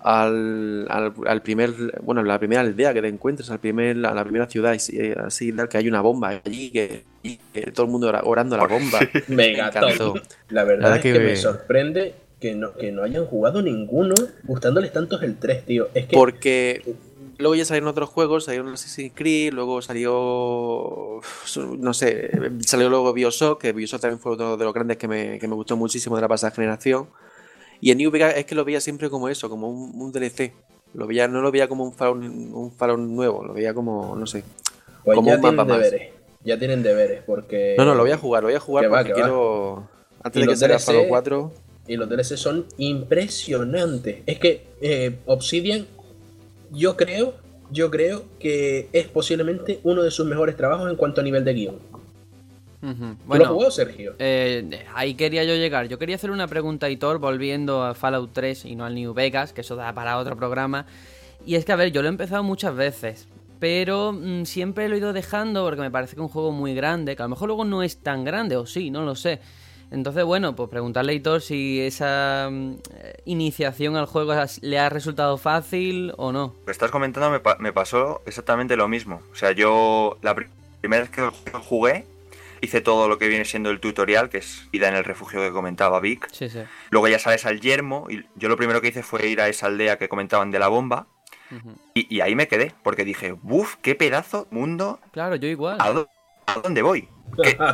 [0.05, 0.87] al,
[1.27, 1.73] al, primer,
[2.03, 5.79] bueno, la primera aldea que te encuentres, al primer, a la primera ciudad así, que
[5.79, 7.05] hay una bomba allí, que,
[7.73, 9.01] todo el mundo orando a la bomba.
[9.29, 9.73] Mega
[10.51, 15.19] La verdad, es que, me sorprende que no, que no hayan jugado ninguno gustándoles tanto
[15.23, 15.89] el 3, tío.
[15.95, 16.15] Es que...
[16.15, 16.83] Porque
[17.39, 21.21] luego ya salieron otros juegos, salieron Assassin's Creed, luego salió,
[21.79, 25.39] no sé, salió luego Bioshock, que Bioshock también fue uno de los grandes que me,
[25.39, 27.09] que me gustó muchísimo de la pasada generación.
[27.81, 30.53] Y en New Vegas es que lo veía siempre como eso, como un, DLC.
[30.95, 34.27] Lo veía, no lo veía como un farol, un farol nuevo, lo veía como, no
[34.27, 34.45] sé,
[35.05, 36.13] pues como ya un mapa tienen deberes,
[36.45, 37.75] Ya tienen deberes, porque...
[37.77, 39.89] No, no, lo voy a jugar, lo voy a jugar porque quiero...
[40.23, 41.53] Antes de que salga Fallout 4...
[41.87, 44.23] Y los DLC son impresionantes.
[44.25, 45.87] Es que eh, Obsidian,
[46.75, 47.35] yo creo,
[47.71, 51.55] yo creo que es posiblemente uno de sus mejores trabajos en cuanto a nivel de
[51.55, 51.79] guion.
[53.25, 54.15] Bueno, ¿Lo jugó, Sergio?
[54.19, 55.89] Eh, ahí quería yo llegar.
[55.89, 59.15] Yo quería hacer una pregunta a Hitor, volviendo a Fallout 3 y no al New
[59.15, 60.85] Vegas, que eso da para otro programa.
[61.47, 63.27] Y es que, a ver, yo lo he empezado muchas veces,
[63.59, 66.75] pero mm, siempre lo he ido dejando porque me parece que es un juego muy
[66.75, 69.41] grande, que a lo mejor luego no es tan grande, o sí, no lo sé.
[69.95, 72.75] Entonces, bueno, pues preguntarle a Hitor si esa mm,
[73.27, 76.55] iniciación al juego le ha resultado fácil o no.
[76.59, 79.23] Lo que estás comentando me, me pasó exactamente lo mismo.
[79.33, 81.23] O sea, yo la primera vez que
[81.61, 82.07] jugué
[82.61, 85.53] hice todo lo que viene siendo el tutorial, que es vida en el refugio que
[85.53, 86.29] comentaba Vic.
[86.33, 86.61] Sí, sí.
[86.91, 89.67] Luego ya sales al yermo y yo lo primero que hice fue ir a esa
[89.67, 91.07] aldea que comentaban de la bomba.
[91.95, 93.77] y, ahí me quedé, porque dije, ¡buf!
[93.81, 94.99] ¡Qué pedazo mundo!
[95.13, 95.77] Claro, yo igual.
[95.79, 97.09] ¿A, dónde voy?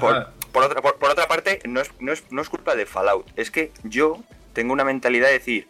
[0.00, 3.26] por, otra, por, otra parte, no es, no, es, culpa de Fallout.
[3.36, 5.68] Es que yo tengo una mentalidad de decir,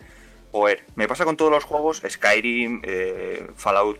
[0.53, 3.99] joder, me pasa con todos los juegos, Skyrim, eh, Fallout,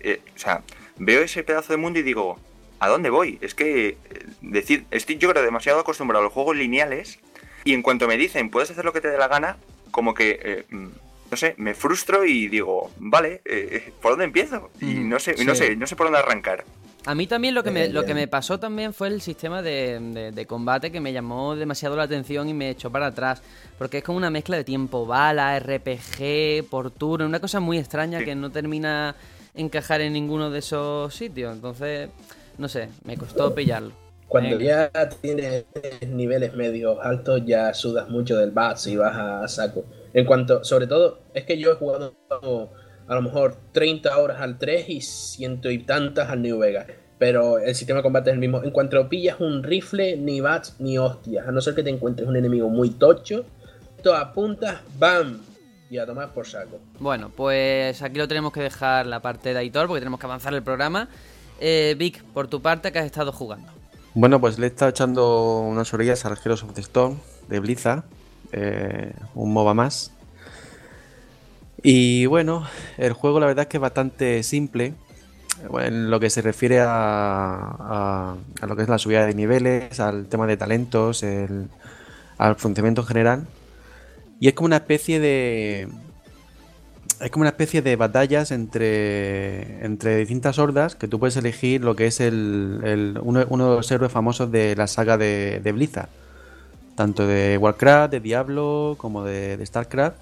[0.00, 0.62] eh, o sea,
[0.98, 2.38] veo ese pedazo de mundo y digo,
[2.80, 3.38] ¿a dónde voy?
[3.40, 3.96] Es que, eh,
[4.40, 7.18] decir, estoy yo creo demasiado acostumbrado a los juegos lineales
[7.64, 9.56] y en cuanto me dicen, puedes hacer lo que te dé la gana,
[9.90, 10.88] como que, eh, mm,
[11.30, 14.70] no sé, me frustro y digo, vale, eh, ¿por dónde empiezo?
[14.80, 16.64] Y mm, no sé, no sé, no sé por dónde arrancar.
[17.08, 20.44] A mí también lo que me, lo que me pasó también fue el sistema de,
[20.46, 23.40] combate que me llamó demasiado la atención y me echó para atrás.
[23.78, 28.22] Porque es como una mezcla de tiempo bala, RPG, por turno, una cosa muy extraña
[28.22, 29.16] que no termina
[29.54, 31.54] encajar en ninguno de esos sitios.
[31.54, 32.10] Entonces,
[32.58, 33.92] no sé, me costó pillarlo.
[34.26, 34.90] Cuando ya
[35.22, 35.64] tienes
[36.06, 39.86] niveles medios altos, ya sudas mucho del bats y vas a saco.
[40.12, 42.12] En cuanto, sobre todo, es que yo he jugado
[43.08, 46.86] a lo mejor 30 horas al 3 y ciento y tantas al New Vegas.
[47.18, 48.62] Pero el sistema de combate es el mismo.
[48.62, 51.46] En cuanto pillas un rifle, ni bats ni hostias.
[51.46, 53.44] A no ser que te encuentres un enemigo muy tocho,
[54.02, 55.40] tú apuntas, ¡bam!
[55.90, 56.78] Y a tomar por saco.
[57.00, 60.54] Bueno, pues aquí lo tenemos que dejar la parte de editor porque tenemos que avanzar
[60.54, 61.08] el programa.
[61.60, 63.72] Eh, Vic, por tu parte, ¿qué has estado jugando?
[64.14, 68.04] Bueno, pues le he estado echando unas orillas al Heroes of the Storm de Blizzard,
[68.52, 70.12] eh, un MOBA más.
[71.82, 74.94] Y bueno, el juego la verdad es que es bastante simple
[75.80, 80.26] en lo que se refiere a, a, lo que es la subida de niveles, al
[80.26, 81.24] tema de talentos,
[82.38, 83.46] al funcionamiento general.
[84.40, 85.88] Y es como una especie de,
[87.20, 91.96] es como una especie de batallas entre, entre distintas hordas que tú puedes elegir lo
[91.96, 96.08] que es el, uno, de los héroes famosos de la saga de, Blizzard.
[96.94, 100.16] Tanto de Warcraft, de Diablo, como de, Starcraft.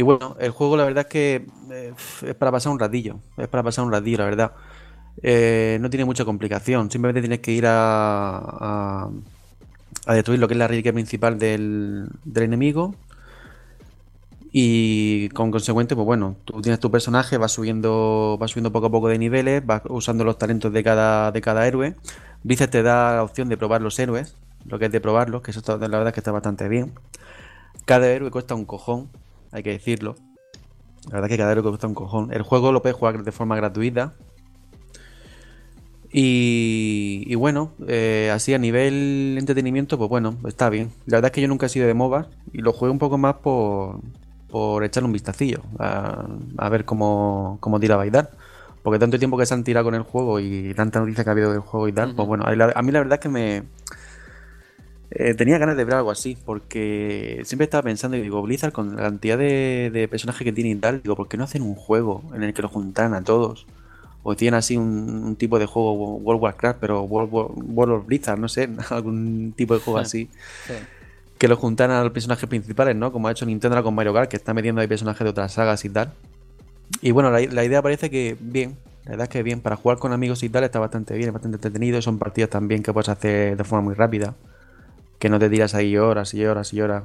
[0.00, 1.92] Y bueno, el juego la verdad es que eh,
[2.26, 3.18] es para pasar un ratillo.
[3.36, 4.52] Es para pasar un ratillo, la verdad.
[5.22, 6.90] Eh, no tiene mucha complicación.
[6.90, 9.10] Simplemente tienes que ir a,
[10.06, 12.94] a, destruir lo que es la reliquia principal del, del enemigo
[14.52, 18.90] y con consecuente, pues bueno, tú tienes tu personaje, vas subiendo, vas subiendo poco a
[18.90, 21.94] poco de niveles, vas usando los talentos de cada, de cada héroe.
[22.42, 24.34] Blizzard te da la opción de probar los héroes,
[24.64, 26.94] lo que es de probarlos, que eso la verdad es que está bastante bien.
[27.84, 29.10] Cada héroe cuesta un cojón,
[29.52, 30.16] hay que decirlo.
[31.06, 32.32] La verdad es que cada héroe cuesta un cojón.
[32.32, 34.12] El juego lo puedes jugar de forma gratuita.
[36.12, 40.90] Y, bueno, eh, así a nivel entretenimiento, pues bueno, está bien.
[41.06, 43.16] La verdad es que yo nunca he sido de MOBA y lo juego un poco
[43.16, 44.00] más por,
[44.48, 48.30] por echarle un vistacillo, a, ver cómo, cómo tira a bailar.
[48.82, 51.32] Porque tanto tiempo que se han tirado con el juego y tanta noticia que ha
[51.32, 53.62] habido del juego y tal, pues bueno, a mí la verdad es que me...
[55.12, 58.94] Eh, tenía ganas de ver algo así, porque siempre estaba pensando y digo, Blizzard con
[58.94, 62.22] la cantidad de, personajes que tiene y tal, digo, ¿por qué no hacen un juego
[62.34, 63.66] en el que lo juntan a todos?
[64.22, 68.38] O tienen así un, tipo de juego World of Warcraft, pero World, World, of Blizzard,
[68.38, 70.28] no sé, algún tipo de juego así.
[71.38, 73.10] Que lo juntan a los personajes principales, ¿no?
[73.12, 75.84] Como ha hecho Nintendo con Mario Kart, que está metiendo ahí personajes de otras sagas
[75.84, 76.12] y tal.
[77.00, 80.12] Y bueno, la, idea parece que bien, la verdad es que bien, para jugar con
[80.12, 83.56] amigos y tal está bastante bien, es bastante entretenido, son partidas también que puedes hacer
[83.56, 84.34] de forma muy rápida,
[85.20, 87.04] que no te tiras ahí horas y horas y horas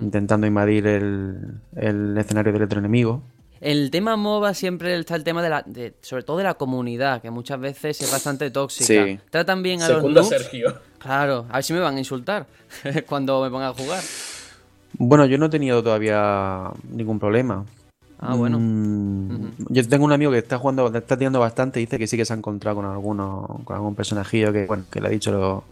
[0.00, 3.22] intentando invadir el, escenario del otro enemigo.
[3.60, 5.64] El tema MOBA siempre está el tema de la,
[6.00, 9.06] sobre todo de la comunidad, que muchas veces es bastante tóxica.
[9.06, 9.20] Sí.
[9.30, 10.28] Tratan bien a los noobs.
[10.28, 10.74] Sergio.
[10.98, 12.46] Claro, a ver si me van a insultar
[13.06, 14.02] cuando me ponga a jugar.
[14.94, 17.64] Bueno, yo no he tenido todavía ningún problema.
[18.18, 18.58] Ah, bueno.
[18.60, 22.16] Mm, yo tengo un amigo que está jugando, está tirando bastante y dice que sí
[22.16, 25.32] que se ha encontrado con alguno, con algún personajillo que, bueno, que le ha dicho
[25.32, 25.64] lo,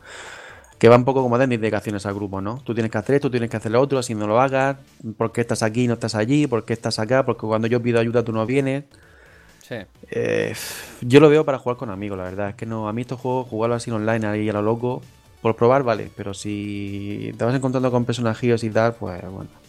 [0.81, 2.61] que va un poco como de indicaciones al grupo, ¿no?
[2.65, 4.79] Tú tienes que hacer esto, tú tienes que hacer lo otro, si no lo hagas,
[5.17, 6.47] ¿por qué estás aquí y no estás allí?
[6.49, 7.25] ¿Por qué estás acá?
[7.25, 8.85] Porque cuando yo pido ayuda tú no vienes.
[9.61, 9.77] Sí.
[10.11, 10.55] Eh,
[11.03, 12.49] yo lo veo para jugar con amigos, la verdad.
[12.49, 15.03] Es que no, a mí estos juegos, jugarlo así online ahí a lo loco,
[15.43, 16.11] por probar, vale.
[16.17, 19.61] Pero si te vas encontrando con personajillos y tal, pues bueno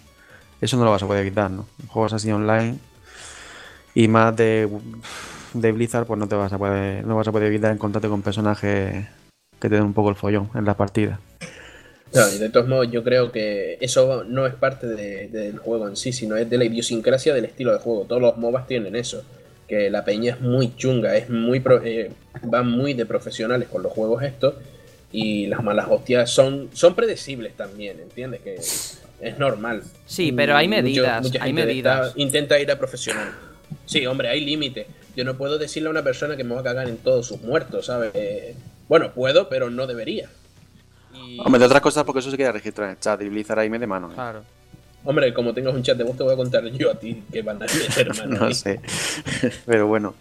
[0.61, 1.65] eso no lo vas a poder evitar, ¿no?
[1.87, 2.77] Juegos así online
[3.95, 4.69] y más de,
[5.53, 8.21] de Blizzard, pues no te vas a poder, no vas a poder evitar encontrarte con
[8.21, 9.07] personajes
[9.61, 11.19] que te den un poco el follón en las partidas.
[12.13, 15.95] No, y de todos modos yo creo que eso no es parte del juego en
[15.95, 18.03] sí, sino es de la idiosincrasia del estilo de juego.
[18.03, 19.23] Todos los MOBAs tienen eso,
[19.67, 22.11] que la peña es muy chunga, es muy eh,
[22.43, 24.55] van muy de profesionales con los juegos estos
[25.13, 28.41] y las malas hostias son, son predecibles también, ¿entiendes?
[28.41, 29.83] Que es normal.
[30.05, 32.13] Sí, pero hay medidas, hay medidas.
[32.15, 33.29] intenta ir a profesional.
[33.85, 34.87] Sí, hombre, hay límite.
[35.15, 37.41] Yo no puedo decirle a una persona que me va a cagar en todos sus
[37.41, 38.11] muertos, ¿sabes?
[38.91, 40.27] Bueno, puedo, pero no debería.
[41.45, 43.69] Hombre, de otras cosas porque eso se queda registrado en el chat y Blizzard ahí
[43.69, 44.11] me de mano.
[44.11, 44.15] ¿eh?
[44.15, 44.43] Claro.
[45.05, 47.41] Hombre, como tengas un chat de voz, te voy a contar yo a ti que
[47.41, 48.47] van a ser, hermano.
[48.47, 48.81] no sé.
[49.65, 50.13] pero bueno,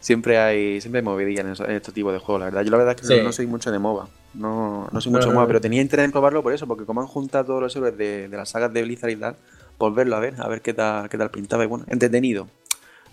[0.00, 2.62] siempre hay siempre hay movidillas en, este tipo de juegos, la verdad.
[2.62, 4.08] Yo la verdad es que no soy mucho de MOBA.
[4.34, 7.06] No, no soy mucho más, pero tenía interés en probarlo por eso, porque como han
[7.06, 9.36] juntado todos los héroes de, las sagas de Blizzard y tal,
[9.78, 11.62] por verlo a ver, a ver qué tal, qué tal pintaba.
[11.62, 12.48] Y bueno, entretenido.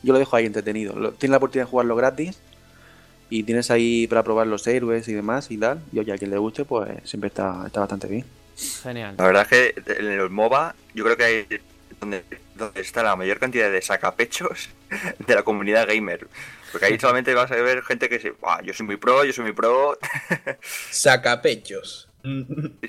[0.02, 0.94] Yo lo dejo ahí entretenido.
[0.94, 2.40] Tienes la oportunidad de jugarlo gratis
[3.30, 5.82] y tienes ahí para probar los héroes y demás y tal.
[5.92, 8.26] Y oye, a quien le guste, pues siempre está, está bastante bien.
[8.84, 9.16] Genial.
[9.18, 11.48] La verdad es que en el MOBA, yo creo que hay
[12.00, 12.24] donde,
[12.56, 14.70] donde está la mayor cantidad de sacapechos
[15.28, 16.28] de la comunidad gamer.
[16.72, 19.46] Porque ahí solamente vas a ver gente que dice, yo soy muy pro, yo soy
[19.46, 19.98] muy pro.
[20.62, 22.10] Sacapechos.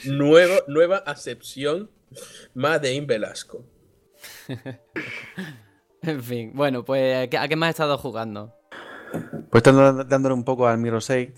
[0.04, 1.90] Nuevo, nueva acepción
[2.54, 3.64] más de Velasco.
[6.02, 8.57] en fin, bueno, pues ¿a qué más has estado jugando?
[9.50, 11.30] Pues estando dándole un poco al Miro 6,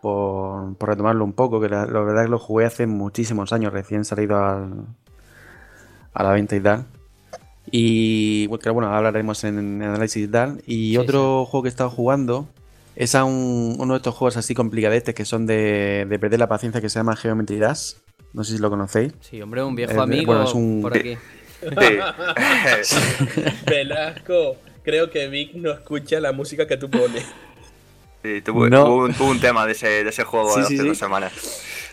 [0.00, 4.04] por, retomarlo un poco, que la, verdad es que lo jugué hace muchísimos años, recién
[4.04, 4.86] salido al,
[6.12, 6.86] a la venta y tal.
[7.70, 10.62] Y bueno, hablaremos en, análisis y tal.
[10.66, 12.48] Y otro juego que he estado jugando
[12.96, 16.88] es a uno de estos juegos así complicadetes que son de, perder la paciencia que
[16.88, 17.94] se llama Geometry Dash.
[18.32, 19.12] No sé si lo conocéis.
[19.20, 20.80] Sí, hombre, un viejo amigo es un...
[20.82, 21.16] por aquí.
[23.66, 24.56] Velasco,
[24.90, 27.24] creo que Vic no escucha la música que tú pones.
[28.22, 28.64] Sí, tuvo,
[29.06, 31.32] un, tema de ese, de ese juego hace dos semanas.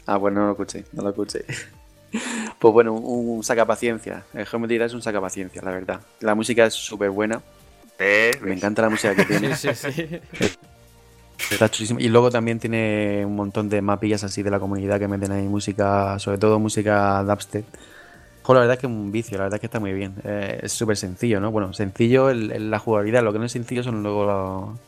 [0.06, 1.46] Ah, bueno, no lo escuché, no lo escuché.
[2.60, 4.26] Pues bueno, un, saca paciencia.
[4.34, 6.02] El Geometry es un saca paciencia, la verdad.
[6.20, 7.42] La música es súper buena.
[7.98, 9.56] Me encanta la música que tiene.
[9.56, 10.20] Sí, sí, sí.
[11.50, 12.02] Está chulísimo.
[12.02, 15.44] Y luego también tiene un montón de mapillas así de la comunidad que meten ahí
[15.44, 17.66] música, sobre todo música dubstep.
[18.56, 20.16] La verdad es que es un vicio, la verdad es que está muy bien.
[20.24, 21.52] Eh, es súper sencillo, ¿no?
[21.52, 24.80] Bueno, sencillo en la jugabilidad, lo que no es sencillo son luego los,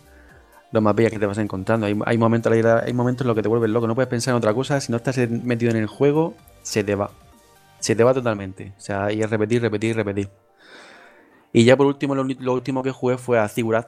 [0.71, 1.85] los mapillas que te vas encontrando.
[1.85, 4.37] Hay, hay, momentos, hay momentos en los que te vuelves loco, no puedes pensar en
[4.37, 4.79] otra cosa.
[4.79, 7.11] Si no estás metido en el juego, se te va.
[7.79, 8.73] Se te va totalmente.
[8.77, 10.29] O sea, y es repetir, repetir, repetir.
[11.51, 13.87] Y ya por último, lo, último que jugué fue a Zigurat.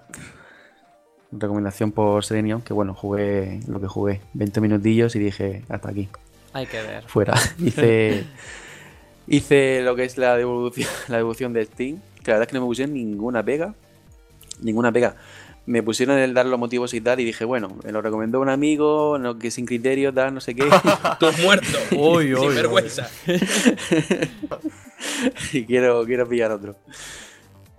[1.32, 4.22] Recomendación por Serenion, que bueno, jugué lo que jugué.
[4.34, 6.10] 20 minutillos y dije, hasta aquí.
[6.54, 7.04] Hay que ver.
[7.08, 7.36] Fuera.
[7.60, 8.26] hice,
[9.32, 12.02] hice lo que es la devolución, la devolución de Steam.
[12.24, 13.74] Que la verdad es que no me pusieron ninguna pega.
[14.62, 15.16] Ninguna pega
[15.66, 18.50] me pusieron el dar los motivos y tal, y dije, bueno, me lo recomendó un
[18.50, 20.64] amigo, no, que sin criterio, tal, no sé qué.
[21.20, 21.78] Tú muerto.
[21.96, 23.10] uy, sin vergüenza.
[25.54, 26.76] y quiero, quiero pillar otro.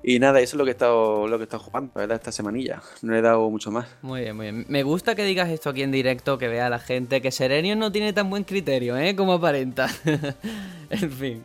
[0.05, 2.17] Y nada, eso es lo que he estado, lo que he estado jugando, ¿verdad?
[2.17, 2.83] Esta semanilla.
[3.03, 3.87] No he dado mucho más.
[4.03, 4.65] Muy bien, muy bien.
[4.69, 7.93] Me gusta que digas esto aquí en directo, que vea la gente que Serenion no
[7.93, 9.15] tiene tan buen criterio, ¿eh?
[9.15, 9.89] Como aparenta.
[10.91, 11.45] en fin.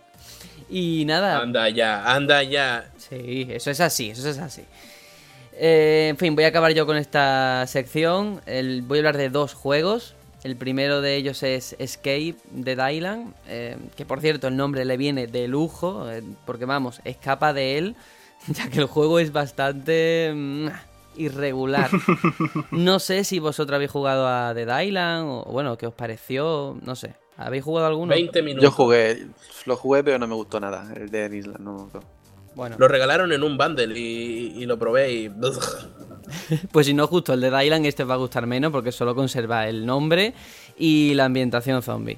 [0.69, 1.39] Y nada.
[1.39, 2.91] Anda ya, anda ya.
[2.97, 4.63] Sí, eso es así, eso es así.
[5.53, 8.41] Eh, en fin, voy a acabar yo con esta sección.
[8.45, 10.15] voy a hablar de dos juegos.
[10.43, 14.95] El primero de ellos es Escape de Dylan, eh, que por cierto el nombre le
[14.95, 17.95] viene de lujo, eh, porque vamos, escapa de él,
[18.47, 20.67] ya que el juego es bastante mm,
[21.17, 21.89] irregular.
[22.71, 26.95] No sé si vosotros habéis jugado a The Dylan o bueno, qué os pareció, no
[26.95, 27.15] sé.
[27.37, 28.09] ¿Habéis jugado alguno?
[28.09, 28.63] 20 minutos.
[28.63, 29.27] Yo jugué,
[29.65, 32.03] lo jugué pero no me gustó nada, el de Island no me gustó.
[32.55, 32.75] Bueno.
[32.79, 35.29] Lo regalaron en un bundle y, lo probé y...
[36.71, 39.67] pues si no, justo el de Dylan este va a gustar menos porque solo conserva
[39.67, 40.33] el nombre
[40.75, 42.17] y la ambientación zombie.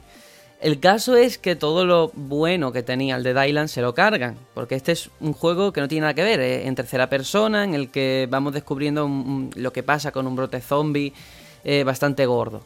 [0.59, 4.37] El caso es que todo lo bueno que tenía el de Dylan se lo cargan,
[4.53, 6.67] porque este es un juego que no tiene nada que ver, ¿eh?
[6.67, 9.09] en tercera persona, en el que vamos descubriendo
[9.55, 11.13] lo que pasa con un brote zombie
[11.63, 12.61] eh, bastante gordo.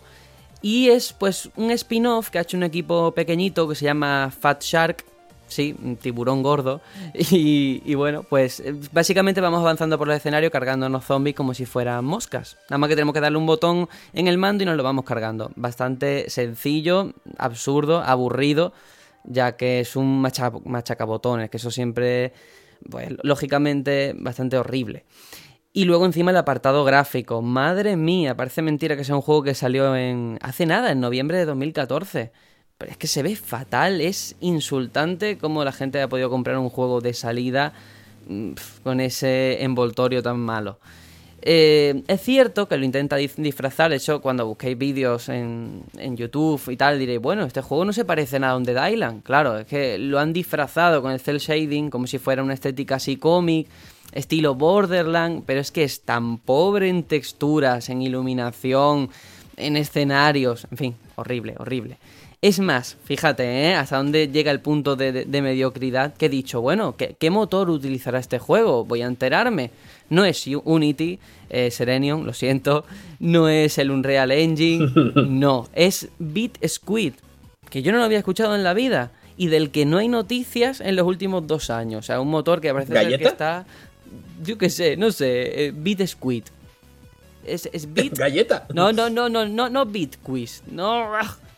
[0.64, 4.64] Y es pues un spin-off que ha hecho un equipo pequeñito que se llama Fat
[4.64, 5.06] Shark,
[5.54, 6.82] sí, un tiburón gordo.
[7.36, 12.06] Y, bueno, pues eh, básicamente vamos avanzando por el escenario cargándonos zombies como si fueran
[12.06, 12.58] moscas.
[12.70, 15.06] Nada más que tenemos que darle un botón en el mando y nos lo vamos
[15.06, 15.52] cargando.
[15.56, 18.74] Bastante sencillo, absurdo, aburrido,
[19.24, 22.34] ya que es un machacabotones, que eso siempre,
[22.90, 25.06] pues lógicamente, bastante horrible.
[25.72, 27.42] Y luego encima el apartado gráfico.
[27.42, 31.38] Madre mía, parece mentira que sea un juego que salió en hace nada, en noviembre
[31.38, 32.32] de 2014
[32.88, 37.02] es que se ve fatal, es insultante cómo la gente ha podido comprar un juego
[37.02, 37.74] de salida
[38.28, 38.52] mm,
[38.84, 40.80] con ese envoltorio tan malo.
[41.46, 45.84] Eh, es cierto que lo intenta disfrazar, de hecho, cuando busquéis vídeos en,
[46.16, 49.24] YouTube y tal, diréis, bueno, este juego no se parece nada a un Dead Island.
[49.24, 52.96] Claro, es que lo han disfrazado con el cel shading como si fuera una estética
[52.96, 53.68] así cómic,
[54.14, 59.10] estilo Borderland, pero es que es tan pobre en texturas, en iluminación,
[59.58, 61.98] en escenarios, en fin, horrible, horrible.
[62.44, 63.74] Es más, fíjate, ¿eh?
[63.74, 68.38] hasta dónde llega el punto de, mediocridad que he dicho, bueno, ¿qué, motor utilizará este
[68.38, 68.84] juego?
[68.84, 69.72] Voy a enterarme.
[70.10, 71.20] No es Unity,
[71.50, 72.84] eh, Serenium, lo siento,
[73.22, 77.14] no es el Unreal Engine, no, es Beat Squid,
[77.70, 80.82] que yo no lo había escuchado en la vida y del que no hay noticias
[80.82, 82.00] en los últimos dos años.
[82.00, 83.66] O sea, un motor que parece ser que está,
[84.44, 86.44] yo qué sé, no sé, eh, Beat Squid.
[87.46, 88.14] Es, es Beat...
[88.18, 88.68] ¿Galleta?
[88.74, 91.08] No, no, no, no, no, no Beat Quiz, no...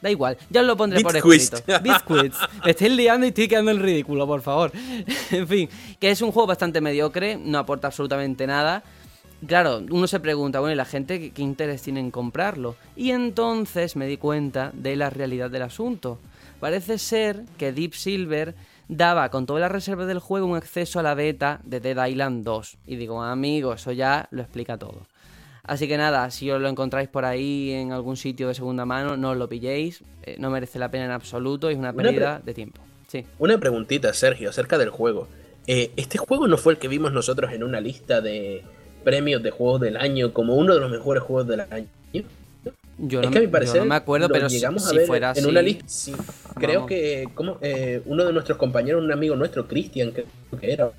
[0.06, 1.58] Da igual, ya os lo pondré por escrito.
[1.82, 2.38] Biscuits.
[2.64, 4.72] Me estoy liando y estoy quedando en ridículo, por favor.
[5.32, 5.68] en fin,
[6.00, 8.84] que es un juego bastante mediocre, no aporta absolutamente nada.
[9.48, 12.76] Claro, uno se pregunta, bueno, ¿y la gente qué, interés tiene en comprarlo?
[12.96, 16.20] Y entonces me di cuenta de la realidad del asunto.
[16.60, 18.54] Parece ser que Deep Silver
[18.88, 22.44] daba con toda la reserva del juego un acceso a la beta de Dead Island
[22.44, 22.78] 2.
[22.86, 25.02] Y digo, amigo, eso ya lo explica todo.
[25.68, 29.18] Así que nada, si os lo encontráis por ahí en algún sitio de segunda mano,
[29.18, 32.54] no os lo pilléis, eh, no merece la pena en absoluto, es una pérdida de
[32.54, 32.82] tiempo.
[33.08, 33.26] Sí.
[33.40, 35.28] Una preguntita, Sergio, acerca del juego.
[35.68, 38.64] Eh, ¿Este juego no fue el que vimos nosotros en una lista de
[39.04, 41.88] premios de juegos del año como uno de los mejores juegos del año?
[42.98, 45.84] Yo no, no me acuerdo, pero llegamos si, a ver fuera en una lista.
[45.88, 46.14] Sí,
[46.56, 50.26] creo que como eh, uno de nuestros compañeros, un amigo nuestro, Cristian, que
[50.62, 50.92] era,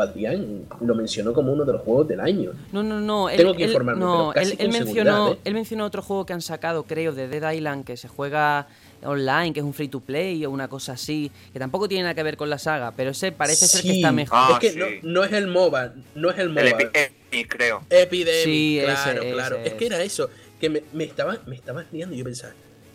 [0.00, 2.52] Adrián lo mencionó como uno de los juegos del año.
[2.72, 3.28] No, no, no.
[3.34, 4.00] Tengo que informarme.
[4.00, 5.38] No, él, mencionó, ¿eh?
[5.44, 8.66] él mencionó otro juego que han sacado, creo, de Dead Island, que se juega
[9.02, 12.14] online, que es un free to play o una cosa así, que tampoco tiene nada
[12.14, 14.62] que ver con la saga, pero ese parece ser que está mejor.
[14.62, 16.90] es que no, es el MOBA, no es el MOBA.
[17.30, 17.82] El creo.
[17.90, 19.56] Epidemic, sí, claro, claro.
[19.58, 22.54] es que era eso, que me, me estaba, me estaba liando y yo pensaba,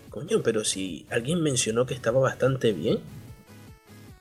[0.10, 3.00] coño, pero si alguien mencionó que estaba bastante bien.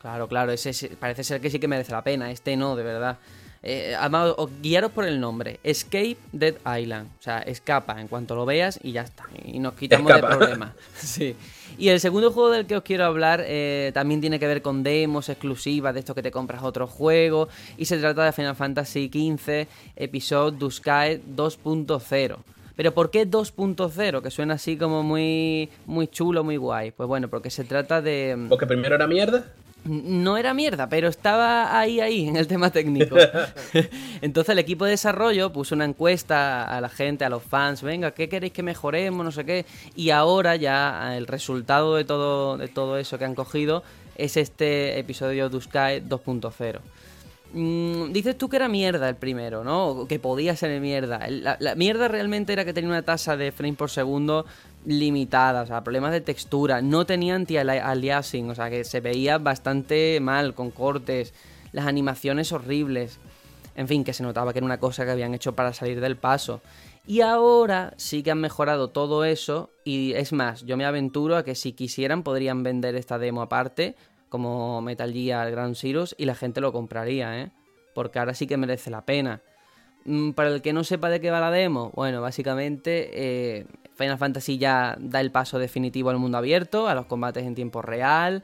[0.01, 3.19] Claro, claro, ese parece ser que sí que merece la pena, este no, de verdad.
[3.61, 3.97] Eh,
[4.63, 8.93] guiaros por el nombre, Escape Dead Island, o sea, escapa en cuanto lo veas y
[8.93, 10.73] ya está, y nos quitamos de problemas.
[10.97, 11.35] sí.
[11.77, 14.85] Y el segundo juego del que os quiero hablar eh, también tiene que ver con
[14.85, 19.11] demos exclusivas de esto que te compras otro juego, y se trata de Final Fantasy
[19.13, 22.37] XV Episode Duskae 2.0.
[22.77, 24.23] Pero ¿por qué 2.0?
[24.23, 26.93] Que suena así como muy, muy chulo, muy guay.
[26.93, 28.47] Pues bueno, porque se trata de...
[28.49, 29.47] ¿Porque primero era mierda?
[29.85, 33.17] No era mierda, pero estaba ahí, ahí, en el tema técnico.
[34.21, 38.11] Entonces el equipo de desarrollo puso una encuesta a la gente, a los fans, venga,
[38.11, 39.25] ¿qué queréis que mejoremos?
[39.25, 39.67] No sé qué.
[39.95, 43.83] Y ahora ya el resultado de todo, de todo eso que han cogido
[44.17, 46.81] es este episodio de Sky 2.0.
[47.53, 50.07] Mm, dices tú que era mierda el primero, ¿no?
[50.07, 51.27] Que podía ser mierda.
[51.31, 54.45] La, la, mierda realmente era que tenía una tasa de frames por segundo
[54.85, 56.81] limitada, o sea, problemas de textura.
[56.83, 61.35] No tenía anti-aliasing, o sea, que se veía bastante mal, con cortes,
[61.73, 63.19] las animaciones horribles.
[63.75, 66.17] En fin, que se notaba que era una cosa que habían hecho para salir del
[66.17, 66.61] paso.
[67.07, 69.71] Y ahora sí que han mejorado todo eso.
[69.85, 73.97] Y es más, yo me aventuro a que si quisieran podrían vender esta demo aparte
[74.29, 77.51] como Metal Gear Ground Zeroes y la gente lo compraría, ¿eh?
[77.95, 79.43] Porque ahora sí que merece la pena.
[80.09, 84.17] Mm, para el que no sepa de qué va la demo, bueno, básicamente eh, Final
[84.17, 88.43] Fantasy ya da el paso definitivo al mundo abierto, a los combates en tiempo real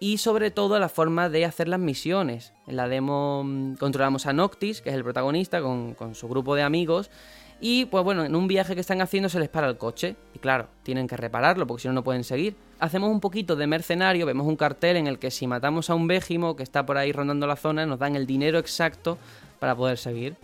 [0.00, 2.52] y sobre todo a la forma de hacer las misiones.
[2.66, 6.54] En la demo mm, controlamos a Noctis, que es el protagonista, con, con su grupo
[6.54, 7.10] de amigos.
[7.58, 10.14] Y pues bueno, en un viaje que están haciendo se les para el coche.
[10.34, 12.54] Y claro, tienen que repararlo porque si no, no pueden seguir.
[12.80, 16.06] Hacemos un poquito de mercenario, vemos un cartel en el que si matamos a un
[16.06, 19.16] végimo que está por ahí rondando la zona, nos dan el dinero exacto
[19.58, 20.36] para poder seguir.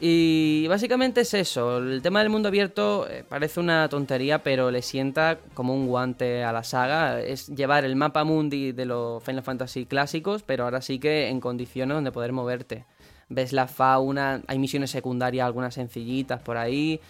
[0.00, 4.80] Y básicamente es eso, el tema del mundo abierto eh, parece una tontería, pero le
[4.80, 7.20] sienta como un guante a la saga.
[7.20, 11.40] Es llevar el mapa mundi de los Final Fantasy clásicos, pero ahora sí que en
[11.40, 12.84] condiciones donde poder moverte.
[13.28, 17.00] Ves la fauna, hay misiones secundarias, algunas sencillitas por ahí.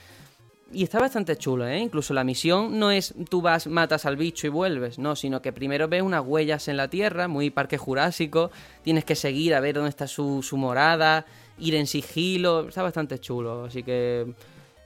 [0.72, 1.78] Y está bastante chulo, ¿eh?
[1.78, 5.52] Incluso la misión no es tú vas, matas al bicho y vuelves, no, sino que
[5.52, 8.50] primero ves unas huellas en la tierra, muy parque jurásico,
[8.82, 11.24] tienes que seguir a ver dónde está su, su morada,
[11.58, 14.26] ir en sigilo, está bastante chulo, así que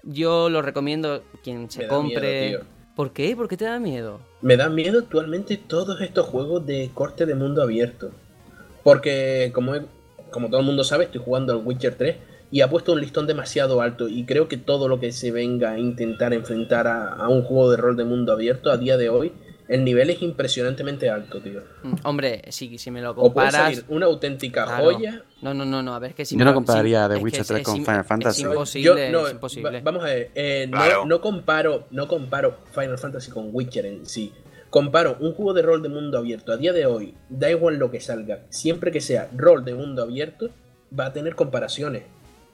[0.03, 2.49] yo lo recomiendo quien se compre.
[2.49, 2.65] Miedo,
[2.95, 3.35] ¿Por qué?
[3.35, 4.21] ¿Por qué te da miedo?
[4.43, 8.11] Me da miedo actualmente todos estos juegos de corte de mundo abierto.
[8.83, 9.73] Porque como,
[10.31, 12.17] como todo el mundo sabe, estoy jugando al Witcher 3
[12.51, 15.71] y ha puesto un listón demasiado alto y creo que todo lo que se venga
[15.71, 19.09] a intentar enfrentar a, a un juego de rol de mundo abierto a día de
[19.09, 19.33] hoy
[19.73, 21.63] el nivel es impresionantemente alto, tío.
[21.83, 23.85] Mm, hombre, si, si me lo comparas.
[23.89, 25.25] una auténtica joya.
[25.41, 27.63] No, no, no, no, a ver, es que si Yo no compararía The Witcher 3
[27.63, 28.43] con Final Fantasy.
[28.43, 29.81] Es imposible, es imposible.
[29.81, 34.31] vamos a ver, eh, no, no, comparo, no comparo Final Fantasy con Witcher en sí.
[34.69, 37.91] Comparo un juego de rol de mundo abierto a día de hoy, da igual lo
[37.91, 40.51] que salga, siempre que sea rol de mundo abierto,
[40.99, 42.03] va a tener comparaciones.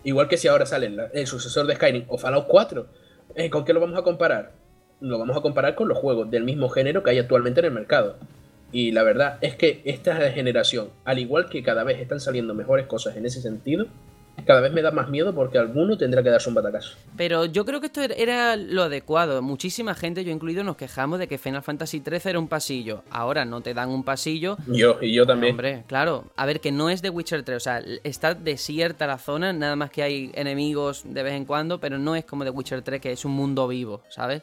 [0.04, 2.86] Igual que si ahora sale el, sucesor de Skyrim o Fallout 4.
[3.34, 4.52] Eh, ¿Con qué lo vamos a comparar?
[5.00, 7.72] Lo vamos a comparar con los juegos del mismo género que hay actualmente en el
[7.72, 8.16] mercado.
[8.72, 12.86] Y la verdad es que esta generación, al igual que cada vez están saliendo mejores
[12.86, 13.86] cosas en ese sentido,
[14.44, 16.96] cada vez me da más miedo porque alguno tendrá que darse un batacazo.
[17.16, 19.42] Pero yo creo que esto era lo adecuado.
[19.42, 23.02] Muchísima gente, yo incluido, nos quejamos de que Final Fantasy XIII era un pasillo.
[23.10, 24.56] Ahora no te dan un pasillo.
[24.66, 25.52] Yo, y yo también.
[25.52, 26.24] Hombre, claro.
[26.36, 27.56] A ver, que no es de Witcher 3.
[27.56, 31.80] O sea, está desierta la zona, nada más que hay enemigos de vez en cuando,
[31.80, 34.42] pero no es como de Witcher 3, que es un mundo vivo, ¿sabes?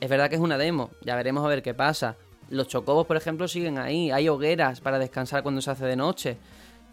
[0.00, 2.16] Es verdad que es una demo, ya veremos a ver qué pasa.
[2.50, 4.10] Los chocobos, por ejemplo, siguen ahí.
[4.10, 6.36] Hay hogueras para descansar cuando se hace de noche.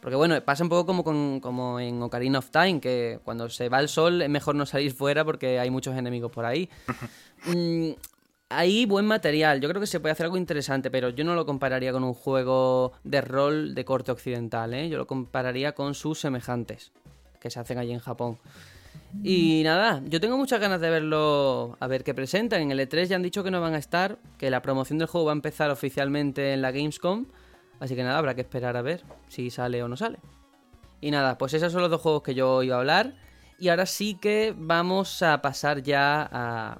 [0.01, 3.70] Porque bueno, pasa un poco como, con, como en Ocarina of Time, que cuando se
[3.70, 6.70] va el sol es mejor no salir fuera porque hay muchos enemigos por ahí.
[7.45, 7.91] mm,
[8.49, 11.45] hay buen material, yo creo que se puede hacer algo interesante, pero yo no lo
[11.45, 14.89] compararía con un juego de rol de corte occidental, ¿eh?
[14.89, 16.91] yo lo compararía con sus semejantes
[17.39, 18.38] que se hacen allí en Japón.
[19.22, 22.61] Y nada, yo tengo muchas ganas de verlo, a ver qué presentan.
[22.61, 25.07] En el E3 ya han dicho que no van a estar, que la promoción del
[25.07, 27.28] juego va a empezar oficialmente en la Gamescom.
[27.80, 30.20] Así que nada, habrá que esperar a ver si sale o no sale.
[30.99, 33.14] Y nada, pues esos son los dos juegos que yo iba a hablar.
[33.59, 36.78] Y ahora sí que vamos a pasar ya a...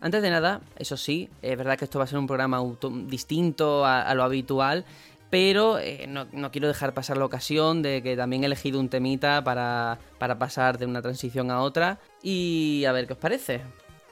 [0.00, 2.60] Antes de nada, eso sí, es verdad que esto va a ser un programa
[3.06, 4.84] distinto a, a lo habitual
[5.32, 9.42] pero eh, no, quiero dejar pasar la ocasión de que también he elegido un temita
[9.42, 13.62] para, para pasar de una transición a otra y a ver qué os parece.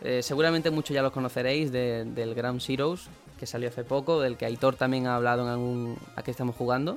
[0.01, 4.39] Eh, seguramente muchos ya los conoceréis de, del Ground Zeroes, que salió hace poco, del
[4.39, 6.97] que Aitor también ha hablado en algún a que estamos jugando,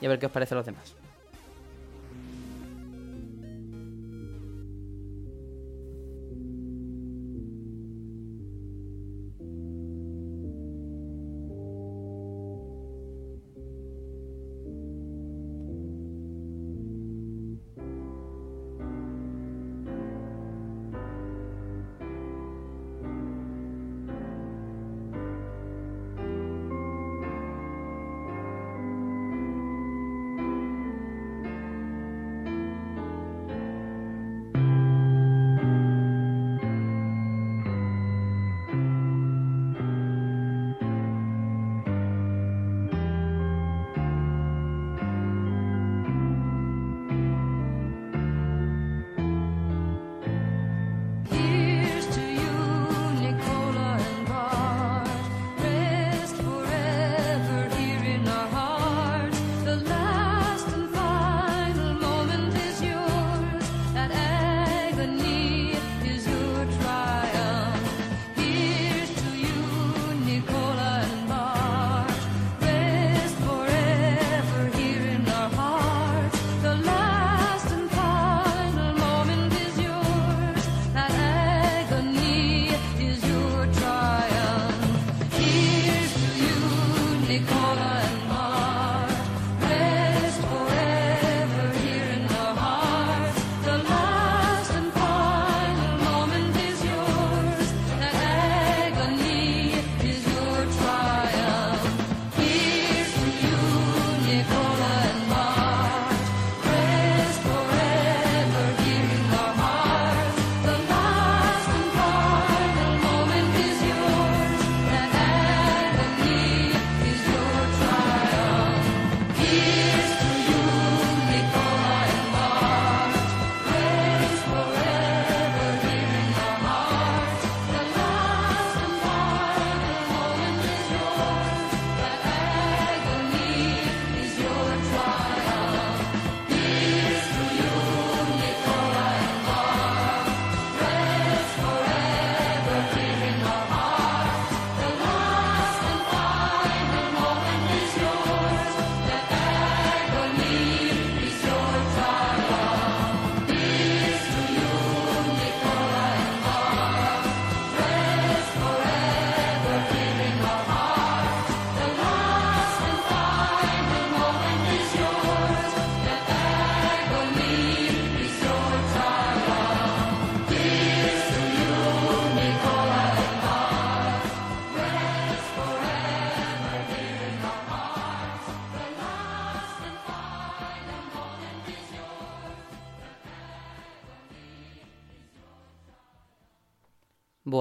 [0.00, 0.94] y a ver qué os parece a los demás.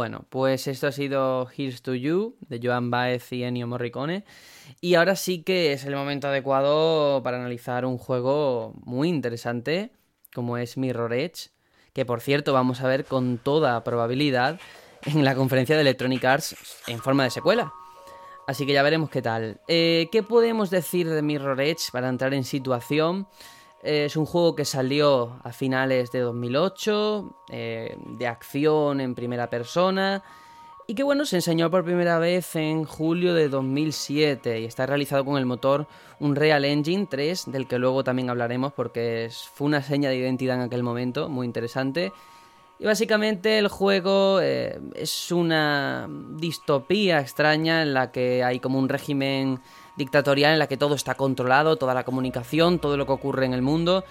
[0.08, 4.24] Bueno, pues esto ha sido Here's to You de Joan Baez y Ennio Morricone.
[4.80, 9.92] Y ahora sí que es el momento adecuado para analizar un juego muy interesante
[10.34, 11.50] como es Mirror Edge,
[11.92, 14.62] que por cierto vamos a ver con toda probabilidad
[15.02, 16.56] en la conferencia de Electronic Arts
[16.88, 17.74] en forma de secuela.
[18.48, 19.60] Así que ya veremos qué tal.
[19.68, 23.28] Eh, ¿Qué podemos decir de Mirror Edge para entrar en situación?
[23.82, 30.24] Es un juego que salió a finales de 2008, eh, de acción en primera persona,
[30.90, 35.26] y que bueno, se enseñó por primera vez en julio de 2007 y está realizado
[35.26, 35.86] con el motor
[36.20, 40.62] Unreal Engine 3, del que luego también hablaremos porque fue una seña de identidad en
[40.62, 42.14] aquel momento, muy interesante.
[42.80, 48.88] Y básicamente el juego eh, es una distopía extraña en la que hay como un
[48.88, 49.60] régimen
[49.98, 53.54] dictatorial en la que todo está controlado, toda la comunicación, todo lo que ocurre en
[53.54, 54.04] el mundo.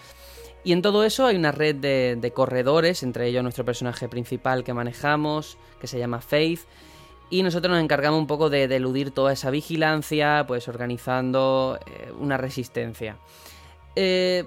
[0.64, 4.74] Y en todo eso hay una red de, corredores, entre ellos nuestro personaje principal que
[4.74, 6.62] manejamos, que se llama Faith.
[7.30, 12.36] Y nosotros nos encargamos un poco de, eludir toda esa vigilancia, pues organizando eh, una
[12.36, 13.16] resistencia.
[13.94, 14.44] Eh,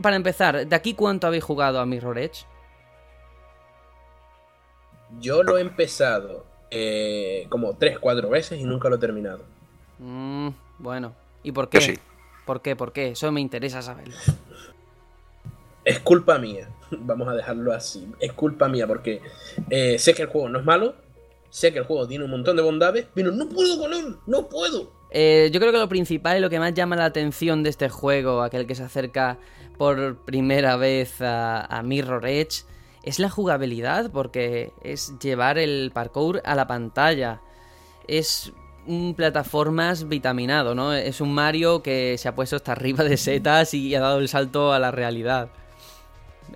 [0.00, 2.46] para empezar, ¿de aquí cuánto habéis jugado a Mirror Edge?
[5.20, 9.40] Yo lo he empezado eh, como 3-4 veces y nunca lo he terminado.
[9.98, 10.48] Mm,
[10.78, 11.98] bueno, ¿y por qué?
[12.44, 12.76] ¿Por qué?
[12.76, 13.08] ¿Por qué?
[13.08, 14.16] Eso me interesa saberlo.
[15.84, 18.06] Es culpa mía, vamos a dejarlo así.
[18.20, 19.20] Es culpa mía porque
[19.70, 20.94] eh, sé que el juego no es malo,
[21.50, 24.48] sé que el juego tiene un montón de bondades, pero no puedo con él, no
[24.48, 24.92] puedo.
[25.10, 27.88] Eh, yo creo que lo principal y lo que más llama la atención de este
[27.88, 29.38] juego, aquel que se acerca
[29.78, 32.64] por primera vez a, a Mirror Edge,
[33.02, 37.40] es la jugabilidad, porque es llevar el parkour a la pantalla.
[38.06, 38.52] Es
[38.88, 40.92] un plataformas vitaminado, ¿no?
[40.92, 44.28] Es un Mario que se ha puesto hasta arriba de setas y ha dado el
[44.28, 45.50] salto a la realidad.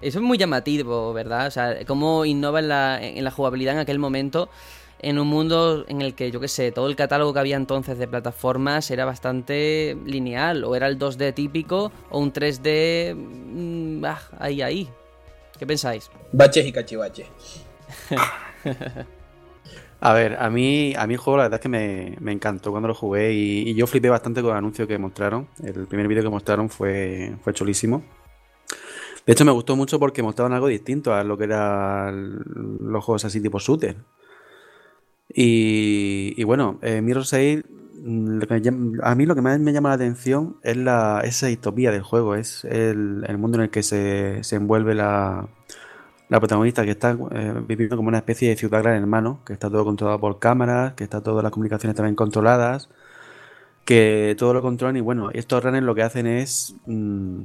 [0.00, 1.46] Eso es muy llamativo, ¿verdad?
[1.46, 4.48] O sea, cómo innova en la, en la jugabilidad en aquel momento
[5.02, 7.98] en un mundo en el que, yo qué sé, todo el catálogo que había entonces
[7.98, 13.14] de plataformas era bastante lineal, o era el 2D típico, o un 3D...
[13.14, 14.88] Mm, ah, ahí, ahí.
[15.58, 16.08] ¿Qué pensáis?
[16.32, 17.26] Baches y cachivaches.
[20.02, 22.88] a ver, a mí, a mí el juego la verdad es que me, encantó cuando
[22.88, 25.48] lo jugué y, y, yo flipé bastante con el anuncio que mostraron.
[25.62, 28.02] El primer vídeo que mostraron fue, fue chulísimo.
[29.24, 32.42] De hecho, me gustó mucho porque mostraban algo distinto a lo que eran
[32.80, 33.96] los juegos así tipo shooter.
[35.28, 37.62] Y, bueno, eh, Mirror 6,
[38.02, 38.40] mm,
[39.02, 42.34] a mí lo que más me llama la atención es la, esa distopía del juego,
[42.34, 45.48] es el, mundo en el que se, envuelve la,
[46.40, 49.84] protagonista que está eh, viviendo como una especie de ciudad gran hermano, que está todo
[49.84, 52.88] controlado por cámaras, que está todas las comunicaciones también controladas,
[53.84, 56.74] que todo lo controlan y bueno, estos runners lo que hacen es...
[56.86, 57.44] Mm,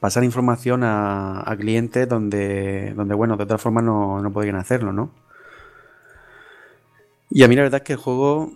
[0.00, 5.10] pasar información a, clientes donde, donde, bueno, de otra forma no, no podrían hacerlo, ¿no?
[7.30, 8.52] Y a mí la verdad es que el juego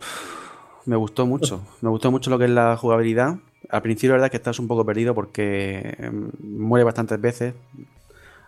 [0.86, 1.62] me gustó mucho.
[1.80, 3.38] Me gustó mucho lo que es la jugabilidad.
[3.68, 7.54] Al principio la verdad es que estás un poco perdido porque em, muere bastantes veces.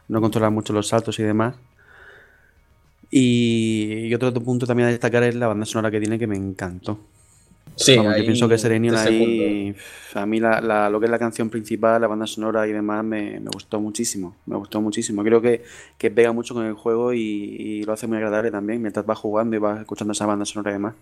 [0.08, 1.54] No controlas mucho los saltos y demás.
[3.10, 6.36] Y, y otro punto también a destacar es la banda sonora que tiene que me
[6.36, 6.98] encantó.
[7.76, 9.74] Sí, yo pienso que Serenion ahí,
[10.14, 13.40] a mí la, lo que es la canción principal, la banda sonora y demás, me,
[13.52, 15.22] gustó muchísimo, me gustó muchísimo.
[15.22, 15.62] Creo que,
[15.96, 19.56] que pega mucho con el juego y, lo hace muy agradable también, mientras vas jugando
[19.56, 20.94] y vas escuchando esa banda sonora y demás.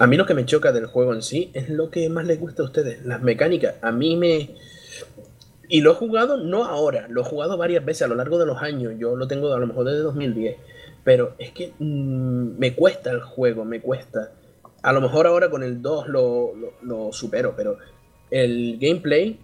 [0.00, 2.38] A mí lo que me choca del juego en sí es lo que más les
[2.38, 3.74] gusta a ustedes, las mecánicas.
[3.82, 4.50] A mí me...
[5.72, 8.44] Y lo he jugado no ahora, lo he jugado varias veces a lo largo de
[8.44, 10.56] los años, yo lo tengo a lo mejor desde 2010,
[11.02, 14.32] pero es que mm, me cuesta el juego, me cuesta
[14.82, 17.78] a lo mejor ahora con el 2 lo, supero, pero
[18.30, 19.40] el gameplay,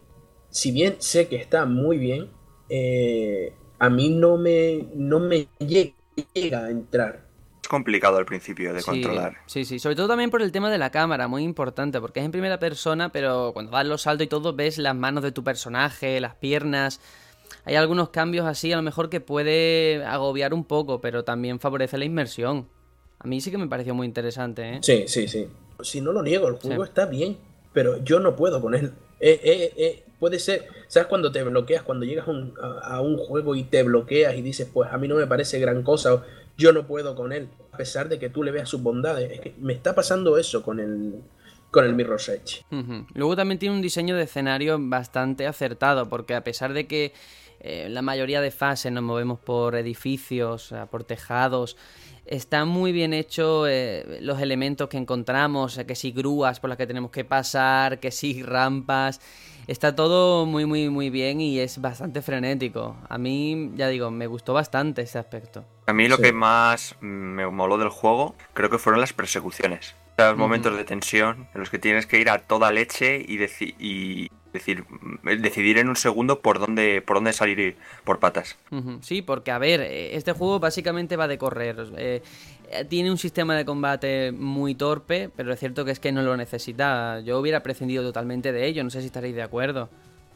[0.51, 2.29] si bien sé que está muy bien,
[2.69, 7.28] eh, a mí no me, no me llega a entrar.
[7.69, 9.37] Complicado al principio de controlar.
[9.47, 12.27] Sí, sí, sobre todo también por el tema de la cámara, muy importante, porque es
[12.27, 15.45] en primera persona, pero cuando das los saltos y todo ves las manos de tu
[15.45, 17.01] personaje, las piernas.
[17.65, 21.99] Hay algunos cambios así, a lo mejor que puede agobiar un poco, pero también favorece
[21.99, 22.67] la inmersión.
[23.19, 24.79] A mí sí que me pareció muy interesante, ¿eh?
[24.81, 25.47] Sí, sí, sí.
[25.83, 27.37] Si no lo niego, el juego está bien,
[27.75, 28.93] pero yo no puedo con él.
[29.21, 31.83] Eh, eh, eh, puede ser, ¿sabes cuando te bloqueas?
[31.83, 32.27] Cuando llegas
[32.83, 35.83] a, un juego y te bloqueas y dices, pues a mí no me parece gran
[35.83, 36.25] cosa,
[36.59, 39.31] yo no puedo con él, a pesar de que tú le veas sus bondades.
[39.33, 41.23] Es que me está pasando eso con el,
[41.71, 42.65] con el Mirror Edge.
[43.15, 47.15] Luego también tiene un diseño de escenario bastante acertado, porque a pesar de que
[47.89, 51.77] la mayoría de fases nos movemos por edificios, por tejados,
[52.29, 56.77] Está muy bien hecho eh, los elementos que encontramos, eh, que si grúas por las
[56.77, 59.19] que tenemos que pasar, que si rampas.
[59.69, 62.97] Está todo muy, muy, muy bien y es bastante frenético.
[63.09, 65.65] A mí, ya digo, me gustó bastante ese aspecto.
[65.87, 69.95] A mí lo que más me moló del juego creo que fueron las persecuciones.
[70.17, 73.39] Los momentos de tensión en los que tienes que ir a toda leche y,
[73.79, 74.85] y decir,
[75.41, 78.57] decidir en un segundo por dónde, por dónde salir por patas.
[79.01, 81.77] Sí, porque a ver, eh, este juego básicamente va de correr.
[81.97, 82.23] Eh,
[82.89, 86.37] tiene un sistema de combate muy torpe, pero es cierto que es que no lo
[86.37, 87.21] necesita.
[87.21, 89.89] Yo hubiera prescindido totalmente de ello, no sé si estaréis de acuerdo.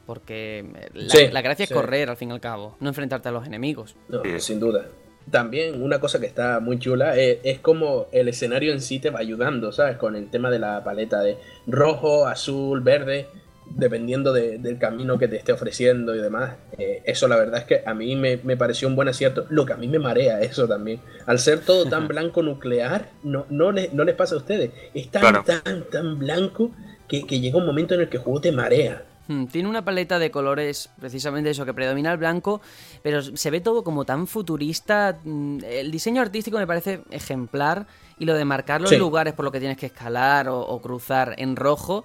[0.07, 0.65] Porque
[0.95, 3.95] eh, la, gracia es correr al fin y al cabo, no enfrentarte a los enemigos.
[4.39, 4.87] sin duda.
[5.31, 9.11] También una cosa que está muy chula es, es, como el escenario en sí te
[9.11, 9.97] va ayudando, ¿sabes?
[9.97, 13.29] Con el tema de la paleta de rojo, azul, verde
[13.77, 16.55] dependiendo del camino que te esté ofreciendo y demás.
[16.79, 19.47] Eh, eso la verdad es que a mí me, pareció un buen acierto.
[19.51, 21.01] Lo que a mí me marea eso también.
[21.27, 24.71] Al ser todo tan blanco nuclear, no, no, les, no les pasa a ustedes.
[24.95, 26.71] Es tan, tan, tan blanco
[27.09, 29.05] que, llega un momento en el que el juego te marea.
[29.29, 32.61] Hmm, tiene una paleta de colores, precisamente eso, que predomina el blanco,
[33.03, 35.19] pero se ve todo como tan futurista.
[35.23, 37.87] Hmm, el diseño artístico me parece ejemplar
[38.19, 41.57] y lo de marcar los lugares por los que tienes que escalar o cruzar en
[41.57, 42.05] rojo,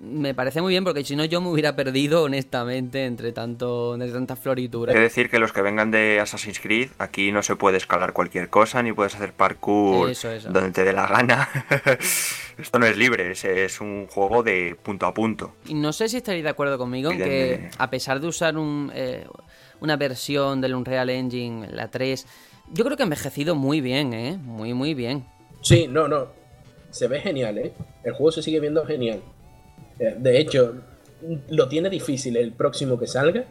[0.00, 4.12] me parece muy bien porque si no yo me hubiera perdido honestamente entre tanto entre
[4.12, 4.92] tantas florituras.
[4.92, 8.48] Quiero decir que los que vengan de Assassin's Creed aquí no se puede escalar cualquier
[8.48, 10.12] cosa ni puedes hacer parkour
[10.50, 11.48] donde te dé la gana.
[12.58, 15.56] Esto no es libre, es, un juego de punto a punto.
[15.66, 18.90] Y no sé si estaréis de acuerdo conmigo en que a pesar de usar un,
[18.94, 19.26] eh,
[19.80, 22.26] una versión del Unreal Engine, la 3,
[22.72, 24.38] yo creo que ha envejecido muy bien, ¿eh?
[24.38, 25.26] Muy, muy bien.
[25.60, 26.28] Sí, no, no.
[26.90, 27.72] Se ve genial, ¿eh?
[28.04, 29.20] El juego se sigue viendo genial.
[29.98, 30.74] Eh, de hecho,
[31.48, 33.44] lo tiene difícil el próximo que salga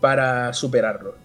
[0.00, 1.16] para superarlo.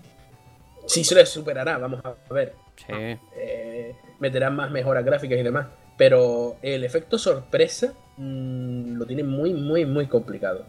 [0.88, 2.54] Si se le superará, vamos a ver.
[2.76, 3.18] Sí.
[3.38, 5.68] Eh, meterán más mejoras gráficas y demás.
[5.98, 10.66] Pero el efecto sorpresa mm, lo tiene muy, muy, muy complicado.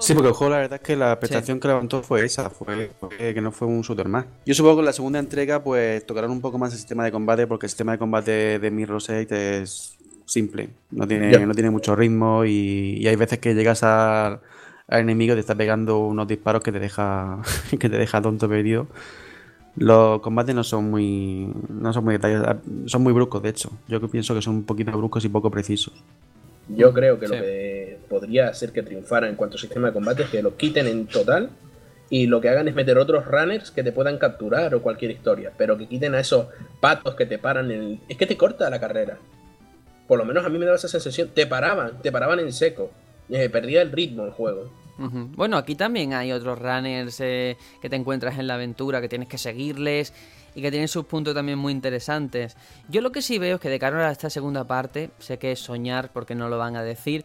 [0.00, 2.90] Sí, porque el juego la verdad es que la prestación que levantó fue esa, fue,
[3.08, 4.26] que no fue un shooter más.
[4.44, 7.12] Yo supongo que en la segunda entrega pues tocarán un poco más el sistema de
[7.12, 10.70] combate porque el sistema de combate de Mirror's Edge es simple.
[10.90, 14.40] No tiene, no tiene mucho ritmo y, hay veces que llegas al
[14.88, 17.40] enemigo y te está pegando unos disparos que te deja
[17.78, 18.86] que te deja tonto perdido.
[19.76, 23.70] Los combates no son muy no son muy detallados, son muy bruscos de hecho.
[23.88, 25.92] Yo pienso que son un poquito bruscos y poco precisos.
[26.68, 30.22] Yo creo que lo que podría hacer que triunfara en cuanto a sistema de combate
[30.22, 31.50] es que lo quiten en total
[32.08, 35.52] y lo que hagan es meter otros runners que te puedan capturar o cualquier historia,
[35.58, 36.46] pero que quiten a esos
[36.80, 38.00] patos que te paran el...
[38.08, 39.18] Es que te corta la carrera
[40.06, 42.90] por lo menos a mí me daba esa sensación, te paraban, te paraban en seco,
[43.28, 44.70] eh, perdía el ritmo el juego.
[44.96, 49.26] Bueno, aquí también hay otros runners eh, que te encuentras en la aventura, que tienes
[49.26, 50.12] que seguirles
[50.54, 52.56] y que tienen sus puntos también muy interesantes.
[52.88, 55.50] Yo lo que sí veo es que de cara a esta segunda parte, sé que
[55.50, 57.24] es soñar porque no lo van a decir,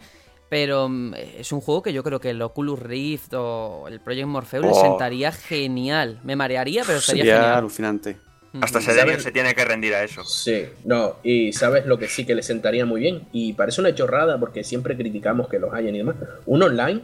[0.50, 4.28] pero mm, es un juego que yo creo que el Oculus Rift o el Project
[4.28, 4.82] Morpheus le oh.
[4.82, 6.20] sentaría genial.
[6.24, 8.18] Me marearía, pero estaría Sería alucinante.
[8.62, 10.24] Hasta ese se tiene que rendir a eso.
[10.24, 13.28] Sí, no, y sabes lo que sí que le sentaría muy bien.
[13.32, 16.16] Y parece una chorrada porque siempre criticamos que los hayan y demás.
[16.46, 17.02] Un online,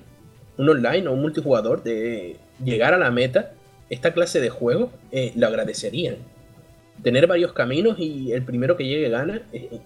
[0.57, 3.51] un online o un multijugador de llegar a la meta,
[3.89, 6.15] esta clase de juego, eh, lo agradecerían.
[7.03, 9.79] Tener varios caminos y el primero que llegue gana, eh, eh,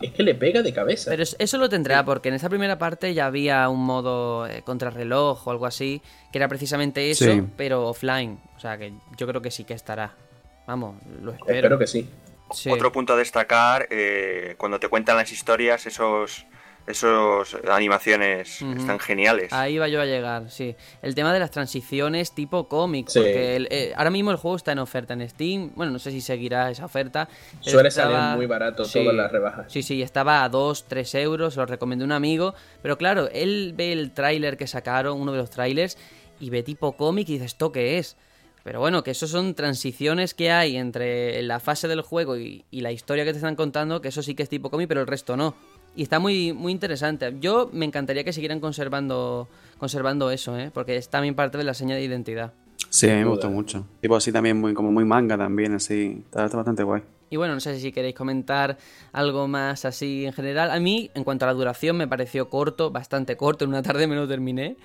[0.00, 1.10] es que le pega de cabeza.
[1.10, 5.50] Pero eso lo tendrá, porque en esa primera parte ya había un modo contrarreloj o
[5.50, 6.02] algo así,
[6.32, 8.40] que era precisamente eso, pero offline.
[8.56, 10.16] O sea que yo creo que sí que estará.
[10.66, 11.54] Vamos, lo espero.
[11.54, 12.08] Espero que sí.
[12.70, 16.46] Otro punto a destacar, eh, cuando te cuentan las historias, esos
[16.86, 19.52] esos animaciones están geniales.
[19.52, 20.76] Ahí va yo a llegar, sí.
[21.00, 24.80] El tema de las transiciones tipo cómic, porque eh, ahora mismo el juego está en
[24.80, 25.72] oferta en Steam.
[25.74, 27.28] Bueno, no sé si seguirá esa oferta.
[27.60, 29.72] Suele salir muy barato todas las rebajas.
[29.72, 32.54] Sí, sí, estaba a 2, 3 euros, lo recomendé un amigo.
[32.82, 35.96] Pero claro, él ve el tráiler que sacaron, uno de los trailers,
[36.38, 38.18] y ve tipo cómic y dice, ¿esto qué es?
[38.64, 42.92] Pero bueno, que eso son transiciones que hay entre la fase del juego y, la
[42.92, 45.36] historia que te están contando, que eso sí que es tipo cómic, pero el resto
[45.36, 45.54] no.
[45.94, 47.36] Y está muy, muy interesante.
[47.40, 49.48] Yo me encantaría que siguieran conservando,
[49.78, 50.70] conservando eso, ¿eh?
[50.72, 52.54] porque es también parte de la seña de identidad.
[52.88, 53.86] Sí, a mí me gustó mucho.
[54.00, 56.22] Tipo así también, muy, como muy manga también, así.
[56.24, 57.02] Está, está, bastante guay.
[57.28, 58.78] Y bueno, no sé si queréis comentar
[59.12, 60.70] algo más así en general.
[60.70, 63.64] A mí, en cuanto a la duración, me pareció corto, bastante corto.
[63.66, 64.78] En una tarde me lo terminé.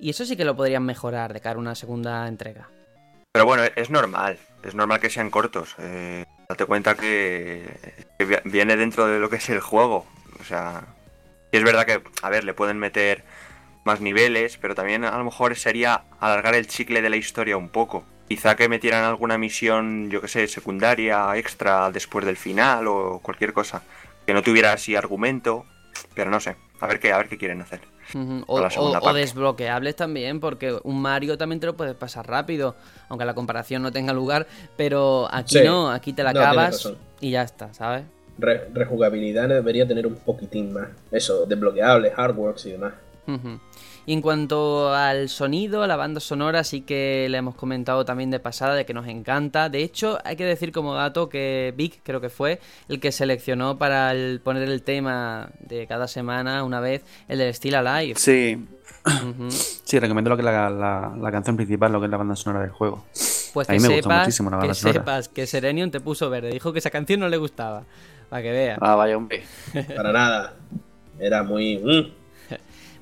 [0.00, 2.68] Y eso sí que lo podrían mejorar de cara a una segunda entrega.
[3.32, 5.74] Pero bueno, es normal, es normal que sean cortos.
[5.78, 7.64] Eh, date cuenta que,
[8.44, 10.06] viene dentro de lo que es el juego.
[10.38, 10.82] O sea,
[11.50, 13.24] y es verdad que, a ver, le pueden meter
[13.84, 17.70] más niveles, pero también a lo mejor sería alargar el chicle de la historia un
[17.70, 18.04] poco.
[18.28, 23.54] Quizá que metieran alguna misión, yo que sé, secundaria, extra después del final o cualquier
[23.54, 23.82] cosa.
[24.26, 25.64] Que no tuviera así argumento,
[26.14, 27.80] pero no sé, a ver qué, a ver qué quieren hacer.
[28.46, 32.74] O, desbloqueables también, porque un Mario también te lo puedes pasar rápido,
[33.08, 34.46] aunque la comparación no tenga lugar,
[34.76, 35.64] pero aquí Sí.
[35.64, 38.04] no, aquí te la No, acabas y ya está, ¿sabes?
[38.38, 40.88] Re- rejugabilidad debería tener un poquitín más.
[41.10, 42.94] Eso, desbloqueables, hardworks y demás.
[44.06, 48.30] Y en cuanto al sonido, a la banda sonora, sí que le hemos comentado también
[48.30, 49.68] de pasada de que nos encanta.
[49.68, 53.78] De hecho, hay que decir como dato que Vic, creo que fue, el que seleccionó
[53.78, 58.14] para el- poner el tema de cada semana una vez, el del Still Alive.
[58.18, 58.66] Sí,
[59.84, 62.60] sí, recomiendo lo que la, la- la canción principal, lo que es la banda sonora
[62.62, 63.04] del juego.
[63.52, 65.00] Pues A que mí me gustó sepas, muchísimo la que banda sonora.
[65.00, 66.50] sepas que Serenion te puso verde.
[66.50, 67.84] Dijo que esa canción no le gustaba.
[68.30, 68.78] Para que veas.
[68.80, 69.44] Ah, vaya hombre.
[69.96, 70.54] Para nada.
[71.20, 71.76] Era muy.
[71.78, 72.21] mm.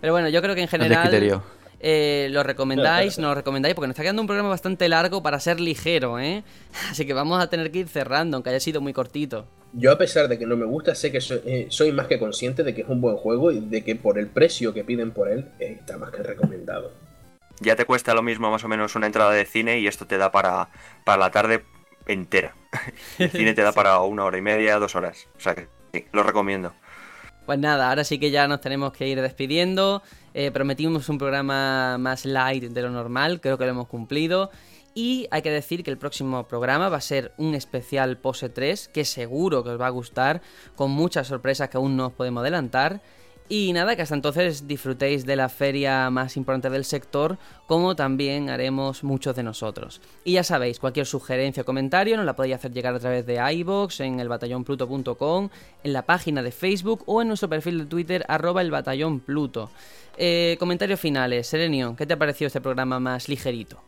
[0.00, 1.42] Pero bueno, yo creo que en general criterio.
[1.80, 5.40] eh, lo recomendáis, no lo recomendáis, porque nos está quedando un programa bastante largo para
[5.40, 6.44] ser ligero, ¿eh?
[6.90, 9.46] Así que vamos a tener que ir cerrando, aunque haya sido muy cortito.
[9.72, 12.18] Yo, a pesar de que no me gusta, sé que soy, eh, soy más que
[12.18, 15.12] consciente de que es un buen juego y de que por el precio que piden
[15.12, 16.92] por él, eh, está más que recomendado.
[17.60, 20.18] Ya te cuesta lo mismo más o menos una entrada de cine y esto te
[20.18, 20.70] da para,
[21.04, 21.64] para la tarde
[22.06, 22.56] entera.
[23.18, 25.28] El cine te da para una hora y media, dos horas.
[25.36, 26.74] O sea que sí, lo recomiendo.
[27.50, 30.04] Pues nada, ahora sí que ya nos tenemos que ir despidiendo.
[30.34, 34.52] Eh, prometimos un programa más light de lo normal, creo que lo hemos cumplido.
[34.94, 38.86] Y hay que decir que el próximo programa va a ser un especial Pose 3,
[38.94, 40.42] que seguro que os va a gustar,
[40.76, 43.02] con muchas sorpresas que aún no os podemos adelantar.
[43.52, 47.36] Y nada, que hasta entonces disfrutéis de la feria más importante del sector,
[47.66, 50.00] como también haremos muchos de nosotros.
[50.22, 53.40] Y ya sabéis, cualquier sugerencia o comentario nos la podéis hacer llegar a través de
[53.54, 55.48] iVoox, en elbatallonpluto.com,
[55.82, 59.68] en la página de Facebook o en nuestro perfil de Twitter, arroba el batallón Pluto.
[60.16, 63.82] Eh, comentarios finales, Serenio, ¿qué te ha parecido este programa más ligerito?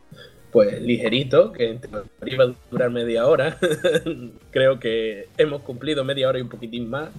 [0.51, 1.79] Pues ligerito, que
[2.27, 3.57] iba a durar media hora.
[4.51, 7.11] Creo que hemos cumplido media hora y un poquitín más.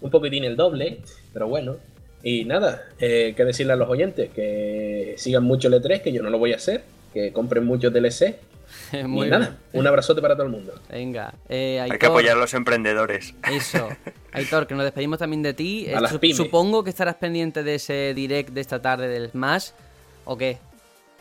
[0.00, 1.00] Un poquitín el doble,
[1.32, 1.76] pero bueno.
[2.22, 6.22] Y nada, eh, que decirle a los oyentes que sigan mucho el E3, que yo
[6.22, 6.84] no lo voy a hacer.
[7.12, 8.36] Que compren muchos DLC.
[9.06, 9.40] Muy y bien.
[9.40, 10.72] nada, un abrazote para todo el mundo.
[10.88, 13.34] Venga, eh, Hay que apoyar a los emprendedores.
[13.50, 13.88] Eso.
[14.32, 15.88] Aitor, que nos despedimos también de ti.
[15.88, 16.36] A Eh, las pymes.
[16.38, 19.70] supongo que estarás pendiente de ese direct de esta tarde del Smash.
[20.24, 20.58] ¿O qué?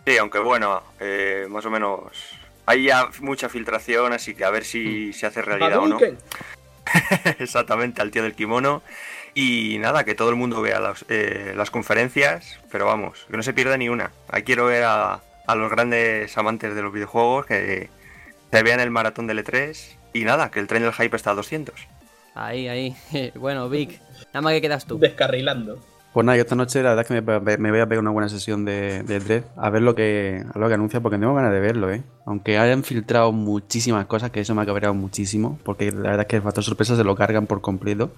[0.06, 2.00] Sí, aunque bueno, eh, más o menos
[2.66, 6.00] hay ya mucha filtración, así que a ver si se hace realidad o no.
[7.40, 8.82] Exactamente, al tío del kimono.
[9.34, 13.44] Y nada, que todo el mundo vea las, eh, las conferencias, pero vamos, que no
[13.44, 14.12] se pierda ni una.
[14.28, 17.90] Ahí quiero ver a, a los grandes amantes de los videojuegos que
[18.52, 19.98] se vean el maratón del E3.
[20.14, 21.76] Y nada, que el tren del hype está a 200.
[22.36, 22.96] Ahí, ahí.
[23.36, 24.02] Bueno, Vic,
[24.34, 25.00] nada más que quedas tú.
[25.00, 25.80] Descarrilando.
[26.14, 28.12] Pues nada, yo esta noche la verdad es que me, me voy a pegar una
[28.12, 31.34] buena sesión de, de Dread a ver lo que, a lo que anuncia porque tengo
[31.34, 32.04] ganas de verlo, ¿eh?
[32.26, 36.26] Aunque hayan filtrado muchísimas cosas, que eso me ha cabreado muchísimo, porque la verdad es
[36.28, 38.12] que el factor sorpresa se lo cargan por completo.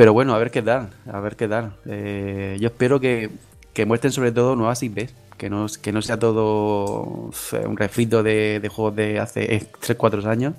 [0.00, 1.76] Pero bueno, a ver qué tal, a ver qué tal.
[1.84, 3.28] Eh, yo espero que,
[3.74, 8.60] que muestren sobre todo nuevas IPs, que no, que no sea todo un refrito de,
[8.60, 10.54] de juegos de hace 3-4 años.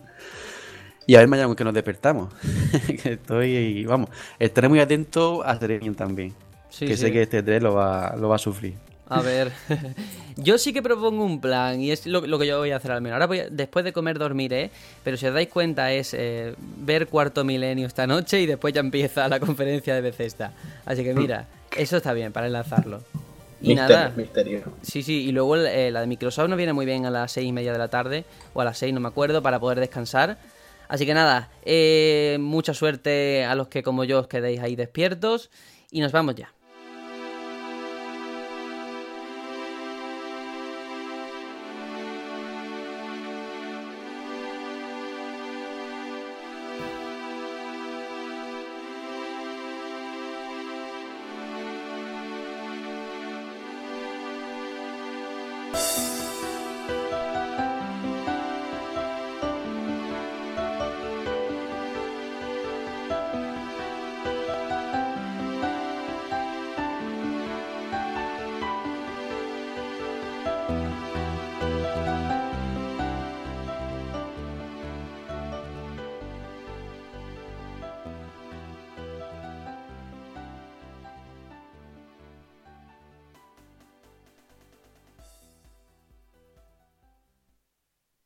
[1.08, 2.32] Y a ver mañana que nos despertamos.
[3.02, 6.36] que estoy, vamos, estaré muy atento a Serenion también.
[6.70, 7.02] Sí, que sí.
[7.02, 8.76] sé que este 3 lo va, lo va a sufrir.
[9.12, 9.52] A ver,
[10.38, 12.92] yo sí que propongo un plan y es lo, lo que yo voy a hacer
[12.92, 13.16] al menos.
[13.16, 14.72] Ahora voy a- después de comer dormiré,
[15.04, 18.80] pero si os dais cuenta es eh, ver Cuarto Milenio esta noche y después ya
[18.80, 20.54] empieza la conferencia de Bethesda.
[20.86, 21.48] Así que mira,
[21.78, 23.02] eso está bien para enlazarlo.
[23.62, 24.64] Y Misterio, nada, misterio.
[24.82, 27.48] sí, sí, y luego eh, la de Microsoft nos viene muy bien a las seis
[27.48, 30.38] y media de la tarde, o a las seis, no me acuerdo, para poder descansar.
[30.88, 35.52] Así que nada, eh, mucha suerte a los que como yo os quedéis ahí despiertos
[35.92, 36.52] y nos vamos ya.